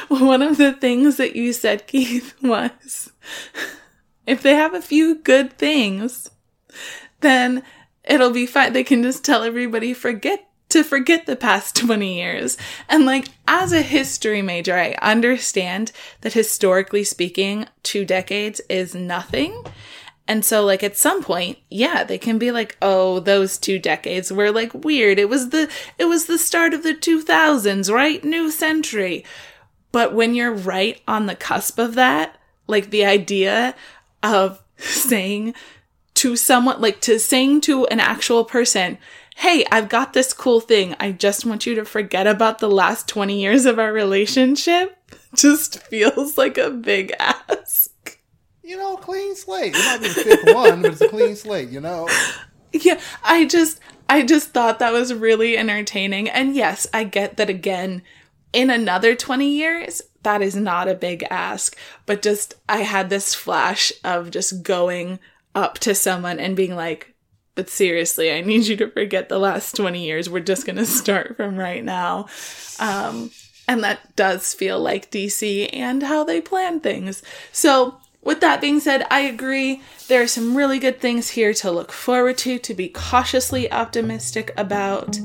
one 0.07 0.41
of 0.41 0.57
the 0.57 0.73
things 0.73 1.17
that 1.17 1.35
you 1.35 1.53
said, 1.53 1.87
Keith, 1.87 2.35
was 2.41 3.11
if 4.25 4.41
they 4.41 4.53
have 4.53 4.73
a 4.73 4.81
few 4.81 5.15
good 5.15 5.53
things, 5.53 6.29
then 7.21 7.63
it'll 8.03 8.31
be 8.31 8.45
fine. 8.45 8.73
They 8.73 8.83
can 8.83 9.01
just 9.01 9.25
tell 9.25 9.43
everybody, 9.43 9.93
forget 9.93 10.46
to 10.69 10.83
forget 10.83 11.25
the 11.25 11.35
past 11.35 11.75
20 11.77 12.15
years. 12.15 12.57
And 12.89 13.05
like, 13.05 13.29
as 13.47 13.71
a 13.73 13.81
history 13.81 14.41
major, 14.41 14.75
I 14.75 14.95
understand 15.01 15.91
that 16.21 16.33
historically 16.33 17.03
speaking, 17.03 17.67
two 17.83 18.05
decades 18.05 18.61
is 18.69 18.93
nothing. 18.93 19.63
And 20.29 20.43
so, 20.43 20.65
like, 20.65 20.83
at 20.83 20.97
some 20.97 21.23
point, 21.23 21.57
yeah, 21.69 22.03
they 22.03 22.17
can 22.17 22.37
be 22.37 22.51
like, 22.51 22.75
oh, 22.81 23.21
those 23.21 23.57
two 23.57 23.79
decades 23.79 24.31
were 24.31 24.51
like 24.51 24.73
weird. 24.73 25.19
It 25.19 25.29
was 25.29 25.49
the, 25.49 25.69
it 25.97 26.05
was 26.05 26.25
the 26.25 26.37
start 26.37 26.73
of 26.73 26.83
the 26.83 26.93
2000s, 26.93 27.89
right? 27.93 28.21
New 28.23 28.51
century. 28.51 29.23
But 29.93 30.13
when 30.13 30.35
you're 30.35 30.53
right 30.53 31.01
on 31.07 31.27
the 31.27 31.35
cusp 31.35 31.79
of 31.79 31.95
that, 31.95 32.37
like 32.67 32.89
the 32.89 33.05
idea 33.05 33.73
of 34.21 34.61
saying 34.77 35.53
to 36.15 36.35
someone, 36.35 36.81
like 36.81 36.99
to 37.01 37.19
saying 37.19 37.61
to 37.61 37.85
an 37.87 38.01
actual 38.01 38.43
person, 38.43 38.97
hey, 39.37 39.63
I've 39.71 39.87
got 39.87 40.13
this 40.13 40.33
cool 40.33 40.59
thing. 40.59 40.95
I 40.99 41.11
just 41.11 41.45
want 41.45 41.67
you 41.67 41.75
to 41.75 41.85
forget 41.85 42.25
about 42.25 42.57
the 42.57 42.69
last 42.69 43.07
20 43.07 43.39
years 43.39 43.67
of 43.67 43.77
our 43.77 43.93
relationship 43.93 44.97
just 45.35 45.83
feels 45.83 46.39
like 46.39 46.57
a 46.57 46.71
big 46.71 47.13
ask. 47.19 48.19
You 48.63 48.77
know, 48.77 48.97
clean 48.97 49.35
slate. 49.35 49.75
It 49.75 49.85
might 49.85 50.01
be 50.01 50.07
the 50.07 50.13
fifth 50.13 50.55
one, 50.55 50.81
but 50.81 50.91
it's 50.91 51.01
a 51.01 51.09
clean 51.09 51.35
slate, 51.35 51.69
you 51.69 51.79
know? 51.79 52.09
Yeah, 52.73 52.99
I 53.23 53.45
just 53.45 53.79
I 54.09 54.23
just 54.23 54.49
thought 54.49 54.79
that 54.79 54.91
was 54.91 55.13
really 55.13 55.55
entertaining. 55.55 56.29
And 56.29 56.55
yes, 56.55 56.87
I 56.91 57.03
get 57.03 57.37
that 57.37 57.49
again, 57.49 58.01
in 58.53 58.69
another 58.69 59.15
20 59.15 59.47
years, 59.47 60.01
that 60.23 60.41
is 60.41 60.55
not 60.55 60.87
a 60.87 60.95
big 60.95 61.23
ask. 61.29 61.77
But 62.05 62.23
just 62.23 62.55
I 62.67 62.79
had 62.79 63.09
this 63.09 63.35
flash 63.35 63.93
of 64.03 64.31
just 64.31 64.63
going 64.63 65.19
up 65.53 65.77
to 65.79 65.95
someone 65.95 66.39
and 66.39 66.55
being 66.55 66.75
like, 66.75 67.13
but 67.57 67.69
seriously, 67.71 68.31
I 68.31 68.41
need 68.41 68.67
you 68.67 68.77
to 68.77 68.89
forget 68.91 69.29
the 69.29 69.39
last 69.39 69.75
20 69.75 70.05
years. 70.05 70.29
We're 70.29 70.41
just 70.41 70.67
going 70.67 70.75
to 70.75 70.85
start 70.85 71.35
from 71.35 71.57
right 71.57 71.83
now. 71.83 72.27
Um, 72.79 73.31
and 73.67 73.83
that 73.83 74.15
does 74.15 74.53
feel 74.53 74.79
like 74.79 75.09
DC 75.09 75.67
and 75.73 76.03
how 76.03 76.23
they 76.23 76.39
plan 76.39 76.79
things. 76.79 77.23
So, 77.51 77.97
with 78.21 78.41
that 78.41 78.61
being 78.61 78.79
said, 78.79 79.07
I 79.09 79.21
agree. 79.21 79.81
There 80.07 80.21
are 80.21 80.27
some 80.27 80.55
really 80.55 80.77
good 80.77 81.01
things 81.01 81.29
here 81.29 81.53
to 81.55 81.71
look 81.71 81.91
forward 81.91 82.37
to, 82.39 82.59
to 82.59 82.73
be 82.75 82.89
cautiously 82.89 83.71
optimistic 83.71 84.53
about. 84.55 85.17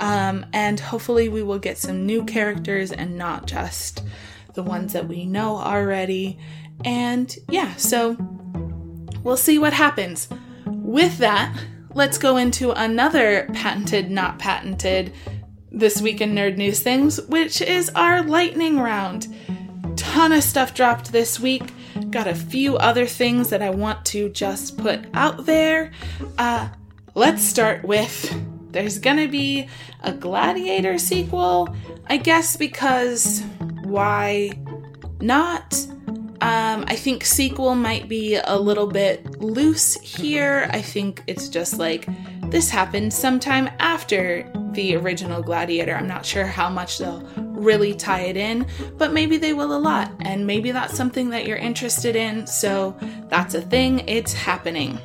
Um, 0.00 0.44
and 0.52 0.80
hopefully, 0.80 1.28
we 1.28 1.44
will 1.44 1.60
get 1.60 1.78
some 1.78 2.04
new 2.04 2.24
characters 2.24 2.90
and 2.90 3.16
not 3.16 3.46
just 3.46 4.02
the 4.54 4.62
ones 4.64 4.92
that 4.92 5.06
we 5.06 5.24
know 5.24 5.56
already. 5.56 6.36
And 6.84 7.34
yeah, 7.48 7.76
so 7.76 8.16
we'll 9.22 9.36
see 9.36 9.58
what 9.58 9.72
happens. 9.72 10.28
With 10.66 11.18
that, 11.18 11.56
let's 11.96 12.18
go 12.18 12.36
into 12.36 12.72
another 12.72 13.48
patented, 13.54 14.10
not 14.10 14.38
patented 14.38 15.10
this 15.72 16.02
week 16.02 16.20
in 16.20 16.34
nerd 16.34 16.58
news 16.58 16.80
things, 16.80 17.18
which 17.22 17.62
is 17.62 17.90
our 17.94 18.22
lightning 18.22 18.78
round. 18.78 19.34
Ton 19.96 20.30
of 20.30 20.42
stuff 20.42 20.74
dropped 20.74 21.10
this 21.10 21.40
week. 21.40 21.72
Got 22.10 22.26
a 22.26 22.34
few 22.34 22.76
other 22.76 23.06
things 23.06 23.48
that 23.48 23.62
I 23.62 23.70
want 23.70 24.04
to 24.06 24.28
just 24.28 24.76
put 24.76 25.06
out 25.14 25.46
there. 25.46 25.90
Uh, 26.36 26.68
let's 27.14 27.42
start 27.42 27.82
with 27.82 28.30
there's 28.72 28.98
gonna 28.98 29.26
be 29.26 29.66
a 30.02 30.12
Gladiator 30.12 30.98
sequel, 30.98 31.74
I 32.08 32.18
guess, 32.18 32.58
because 32.58 33.40
why 33.84 34.52
not? 35.22 35.86
Um, 36.42 36.84
I 36.86 36.96
think 36.96 37.24
sequel 37.24 37.74
might 37.74 38.08
be 38.08 38.36
a 38.36 38.56
little 38.56 38.86
bit 38.86 39.40
loose 39.40 39.94
here. 39.94 40.68
I 40.70 40.82
think 40.82 41.22
it's 41.26 41.48
just 41.48 41.78
like 41.78 42.06
this 42.50 42.68
happened 42.68 43.14
sometime 43.14 43.70
after 43.78 44.50
the 44.72 44.96
original 44.96 45.42
Gladiator. 45.42 45.96
I'm 45.96 46.06
not 46.06 46.26
sure 46.26 46.44
how 46.44 46.68
much 46.68 46.98
they'll 46.98 47.26
really 47.36 47.94
tie 47.94 48.20
it 48.20 48.36
in, 48.36 48.66
but 48.98 49.14
maybe 49.14 49.38
they 49.38 49.54
will 49.54 49.74
a 49.74 49.78
lot, 49.80 50.12
and 50.20 50.46
maybe 50.46 50.72
that's 50.72 50.94
something 50.94 51.30
that 51.30 51.46
you're 51.46 51.56
interested 51.56 52.14
in. 52.16 52.46
So 52.46 52.94
that's 53.28 53.54
a 53.54 53.62
thing, 53.62 54.06
it's 54.06 54.34
happening. 54.34 54.98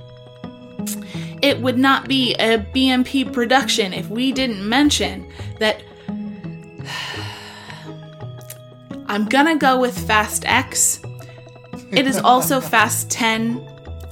It 1.41 1.59
would 1.61 1.77
not 1.77 2.09
be 2.09 2.35
a 2.35 2.59
BNP 2.59 3.31
production 3.31 3.93
if 3.93 4.09
we 4.09 4.33
didn't 4.33 4.67
mention 4.67 5.31
that. 5.59 5.81
I'm 9.07 9.25
gonna 9.25 9.57
go 9.57 9.79
with 9.79 9.97
Fast 10.07 10.45
X 10.45 11.01
it 11.91 12.07
is 12.07 12.17
also 12.17 12.61
Fast 12.61 13.09
10. 13.09 13.67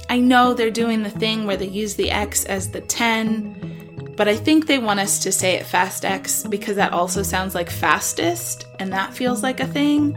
I 0.08 0.18
know 0.18 0.54
they're 0.54 0.70
doing 0.70 1.02
the 1.02 1.10
thing 1.10 1.46
where 1.46 1.56
they 1.56 1.68
use 1.68 1.94
the 1.94 2.10
X 2.10 2.44
as 2.44 2.70
the 2.70 2.80
10, 2.80 4.14
but 4.16 4.28
I 4.28 4.36
think 4.36 4.66
they 4.66 4.78
want 4.78 5.00
us 5.00 5.20
to 5.20 5.32
say 5.32 5.54
it 5.54 5.66
Fast 5.66 6.04
X 6.04 6.44
because 6.44 6.76
that 6.76 6.92
also 6.92 7.22
sounds 7.22 7.54
like 7.54 7.70
fastest, 7.70 8.66
and 8.78 8.92
that 8.92 9.14
feels 9.14 9.42
like 9.42 9.60
a 9.60 9.66
thing, 9.66 10.16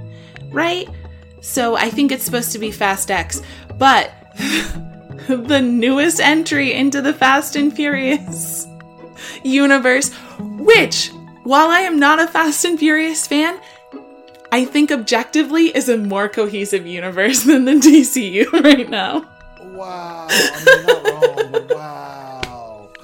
right? 0.50 0.90
So 1.42 1.76
I 1.76 1.90
think 1.90 2.12
it's 2.12 2.24
supposed 2.24 2.52
to 2.54 2.60
be 2.60 2.72
Fast 2.72 3.12
X, 3.12 3.42
but 3.78 4.12
the 5.28 5.62
newest 5.62 6.20
entry 6.20 6.74
into 6.74 7.02
the 7.02 7.14
Fast 7.14 7.56
and 7.56 7.74
Furious 7.74 8.68
universe, 9.44 10.14
which, 10.40 11.12
while 11.44 11.70
I 11.70 11.80
am 11.80 12.00
not 12.00 12.20
a 12.20 12.28
Fast 12.28 12.66
and 12.66 12.80
Furious 12.80 13.28
fan, 13.28 13.60
I 14.54 14.66
think 14.66 14.92
objectively 14.92 15.76
is 15.76 15.90
a 15.90 15.98
more 15.98 16.30
cohesive 16.30 16.86
universe 16.86 17.42
than 17.44 17.66
the 17.66 17.72
DCU 17.72 18.52
right 18.64 18.88
now. 18.88 19.26
Wow. 19.60 20.28
I 20.30 20.64
mean, 20.64 20.86
not 20.86 21.54
wrong, 21.54 21.68
wow. 21.70 22.90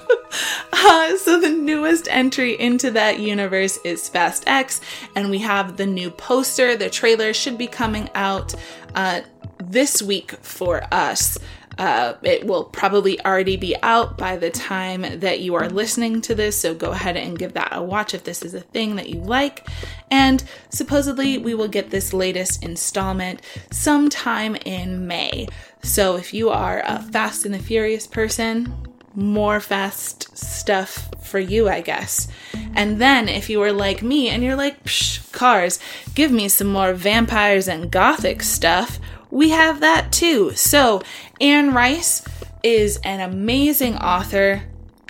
Uh, 0.72 1.16
so 1.16 1.40
the 1.40 1.50
newest 1.50 2.08
entry 2.08 2.58
into 2.58 2.90
that 2.92 3.18
universe 3.18 3.78
is 3.84 4.08
Fast 4.08 4.44
X, 4.46 4.80
and 5.14 5.28
we 5.28 5.38
have 5.38 5.76
the 5.76 5.86
new 5.86 6.10
poster. 6.10 6.76
The 6.76 6.88
trailer 6.88 7.34
should 7.34 7.58
be 7.58 7.66
coming 7.66 8.08
out 8.14 8.54
uh, 8.94 9.20
this 9.58 10.00
week 10.00 10.32
for 10.42 10.82
us. 10.92 11.36
Uh, 11.80 12.14
it 12.22 12.46
will 12.46 12.64
probably 12.64 13.18
already 13.24 13.56
be 13.56 13.74
out 13.82 14.18
by 14.18 14.36
the 14.36 14.50
time 14.50 15.00
that 15.20 15.40
you 15.40 15.54
are 15.54 15.66
listening 15.70 16.20
to 16.20 16.34
this, 16.34 16.54
so 16.54 16.74
go 16.74 16.90
ahead 16.90 17.16
and 17.16 17.38
give 17.38 17.54
that 17.54 17.70
a 17.72 17.82
watch 17.82 18.12
if 18.12 18.22
this 18.22 18.42
is 18.42 18.52
a 18.52 18.60
thing 18.60 18.96
that 18.96 19.08
you 19.08 19.18
like. 19.18 19.66
And 20.10 20.44
supposedly, 20.68 21.38
we 21.38 21.54
will 21.54 21.68
get 21.68 21.88
this 21.88 22.12
latest 22.12 22.62
installment 22.62 23.40
sometime 23.70 24.56
in 24.56 25.06
May. 25.06 25.48
So 25.82 26.16
if 26.16 26.34
you 26.34 26.50
are 26.50 26.82
a 26.84 27.00
Fast 27.00 27.46
and 27.46 27.54
the 27.54 27.58
Furious 27.58 28.06
person, 28.06 28.86
more 29.14 29.58
fast 29.58 30.36
stuff 30.36 31.08
for 31.22 31.38
you, 31.38 31.66
I 31.66 31.80
guess. 31.80 32.28
And 32.74 33.00
then 33.00 33.26
if 33.26 33.48
you 33.48 33.58
were 33.58 33.72
like 33.72 34.02
me 34.02 34.28
and 34.28 34.42
you're 34.42 34.54
like, 34.54 34.84
Psh, 34.84 35.32
cars, 35.32 35.78
give 36.14 36.30
me 36.30 36.48
some 36.50 36.68
more 36.68 36.92
vampires 36.92 37.68
and 37.68 37.90
gothic 37.90 38.42
stuff, 38.42 39.00
we 39.30 39.50
have 39.50 39.80
that 39.80 40.12
too. 40.12 40.52
So, 40.54 41.02
Anne 41.40 41.72
Rice 41.72 42.22
is 42.62 42.98
an 43.04 43.20
amazing 43.20 43.96
author. 43.96 44.62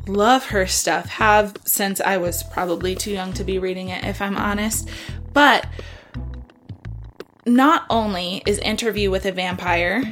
Love 0.06 0.46
her 0.46 0.66
stuff. 0.66 1.06
Have 1.06 1.56
since 1.64 2.00
I 2.00 2.16
was 2.16 2.42
probably 2.42 2.94
too 2.94 3.12
young 3.12 3.32
to 3.34 3.44
be 3.44 3.58
reading 3.58 3.88
it, 3.88 4.04
if 4.04 4.20
I'm 4.22 4.36
honest. 4.36 4.88
But 5.32 5.66
not 7.46 7.84
only 7.90 8.42
is 8.46 8.58
Interview 8.58 9.10
with 9.10 9.26
a 9.26 9.32
Vampire 9.32 10.02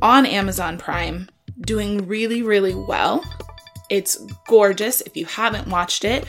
on 0.00 0.26
Amazon 0.26 0.78
Prime 0.78 1.28
doing 1.60 2.06
really, 2.06 2.42
really 2.42 2.74
well, 2.74 3.24
it's 3.90 4.16
gorgeous. 4.48 5.00
If 5.02 5.16
you 5.16 5.26
haven't 5.26 5.68
watched 5.68 6.04
it, 6.04 6.26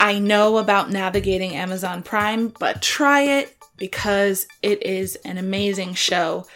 I 0.00 0.18
know 0.18 0.58
about 0.58 0.90
navigating 0.90 1.54
Amazon 1.54 2.02
Prime, 2.02 2.48
but 2.48 2.82
try 2.82 3.22
it 3.22 3.56
because 3.76 4.46
it 4.62 4.84
is 4.84 5.16
an 5.24 5.38
amazing 5.38 5.94
show. 5.94 6.46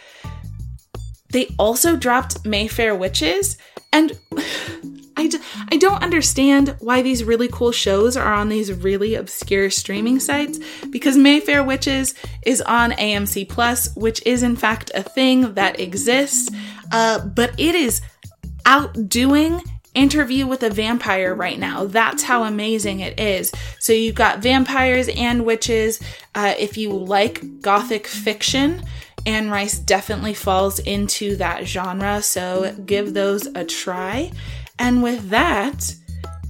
They 1.31 1.53
also 1.59 1.95
dropped 1.95 2.45
Mayfair 2.45 2.95
Witches, 2.95 3.57
and 3.91 4.17
I, 5.17 5.27
d- 5.27 5.39
I 5.69 5.75
don't 5.75 6.01
understand 6.01 6.77
why 6.79 7.01
these 7.01 7.25
really 7.25 7.49
cool 7.49 7.73
shows 7.73 8.15
are 8.15 8.33
on 8.33 8.47
these 8.47 8.71
really 8.71 9.15
obscure 9.15 9.69
streaming 9.69 10.21
sites 10.21 10.59
because 10.89 11.17
Mayfair 11.17 11.61
Witches 11.61 12.15
is 12.45 12.61
on 12.61 12.91
AMC 12.91 13.49
Plus, 13.49 13.93
which 13.95 14.25
is 14.25 14.43
in 14.43 14.55
fact 14.55 14.91
a 14.95 15.03
thing 15.03 15.55
that 15.55 15.77
exists, 15.77 16.49
uh, 16.93 17.19
but 17.19 17.51
it 17.59 17.75
is 17.75 18.01
outdoing 18.65 19.61
interview 19.93 20.45
with 20.47 20.63
a 20.63 20.69
vampire 20.69 21.33
right 21.33 21.59
now. 21.59 21.85
That's 21.85 22.23
how 22.23 22.43
amazing 22.43 22.99
it 22.99 23.19
is. 23.19 23.51
So 23.79 23.93
you've 23.93 24.15
got 24.15 24.39
vampires 24.39 25.09
and 25.09 25.45
witches. 25.45 25.99
Uh, 26.35 26.53
if 26.57 26.77
you 26.77 26.91
like 26.91 27.61
gothic 27.61 28.07
fiction, 28.07 28.83
Anne 29.25 29.49
Rice 29.49 29.77
definitely 29.79 30.33
falls 30.33 30.79
into 30.79 31.35
that 31.37 31.67
genre. 31.67 32.21
So 32.21 32.73
give 32.85 33.13
those 33.13 33.47
a 33.47 33.65
try. 33.65 34.31
And 34.77 35.03
with 35.03 35.29
that, 35.29 35.95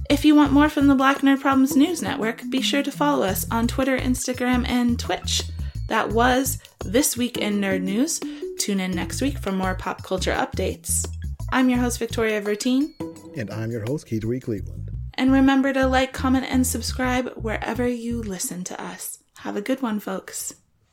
if 0.08 0.24
you 0.24 0.34
want 0.34 0.52
more 0.52 0.68
from 0.68 0.86
the 0.86 0.94
Black 0.94 1.18
Nerd 1.18 1.40
Problems 1.40 1.76
News 1.76 2.02
Network, 2.02 2.42
be 2.50 2.60
sure 2.60 2.82
to 2.82 2.92
follow 2.92 3.24
us 3.26 3.46
on 3.50 3.68
Twitter, 3.68 3.98
Instagram, 3.98 4.66
and 4.68 4.98
Twitch. 4.98 5.42
That 5.88 6.10
was 6.10 6.58
This 6.84 7.16
Week 7.16 7.38
in 7.38 7.60
Nerd 7.60 7.82
News. 7.82 8.20
Tune 8.58 8.80
in 8.80 8.92
next 8.92 9.20
week 9.20 9.38
for 9.38 9.50
more 9.50 9.74
pop 9.74 10.02
culture 10.02 10.32
updates. 10.32 11.06
I'm 11.52 11.68
your 11.68 11.80
host, 11.80 11.98
Victoria 11.98 12.40
Vertine. 12.40 12.94
And 13.36 13.50
I'm 13.50 13.72
your 13.72 13.82
host, 13.82 14.06
Keith 14.06 14.22
Reed 14.24 14.42
Cleveland. 14.42 14.90
And 15.14 15.32
remember 15.32 15.72
to 15.72 15.86
like, 15.86 16.12
comment, 16.12 16.46
and 16.48 16.64
subscribe 16.64 17.30
wherever 17.34 17.86
you 17.86 18.22
listen 18.22 18.62
to 18.64 18.80
us. 18.80 19.18
Have 19.38 19.56
a 19.56 19.60
good 19.60 19.82
one, 19.82 19.98
folks. 19.98 20.54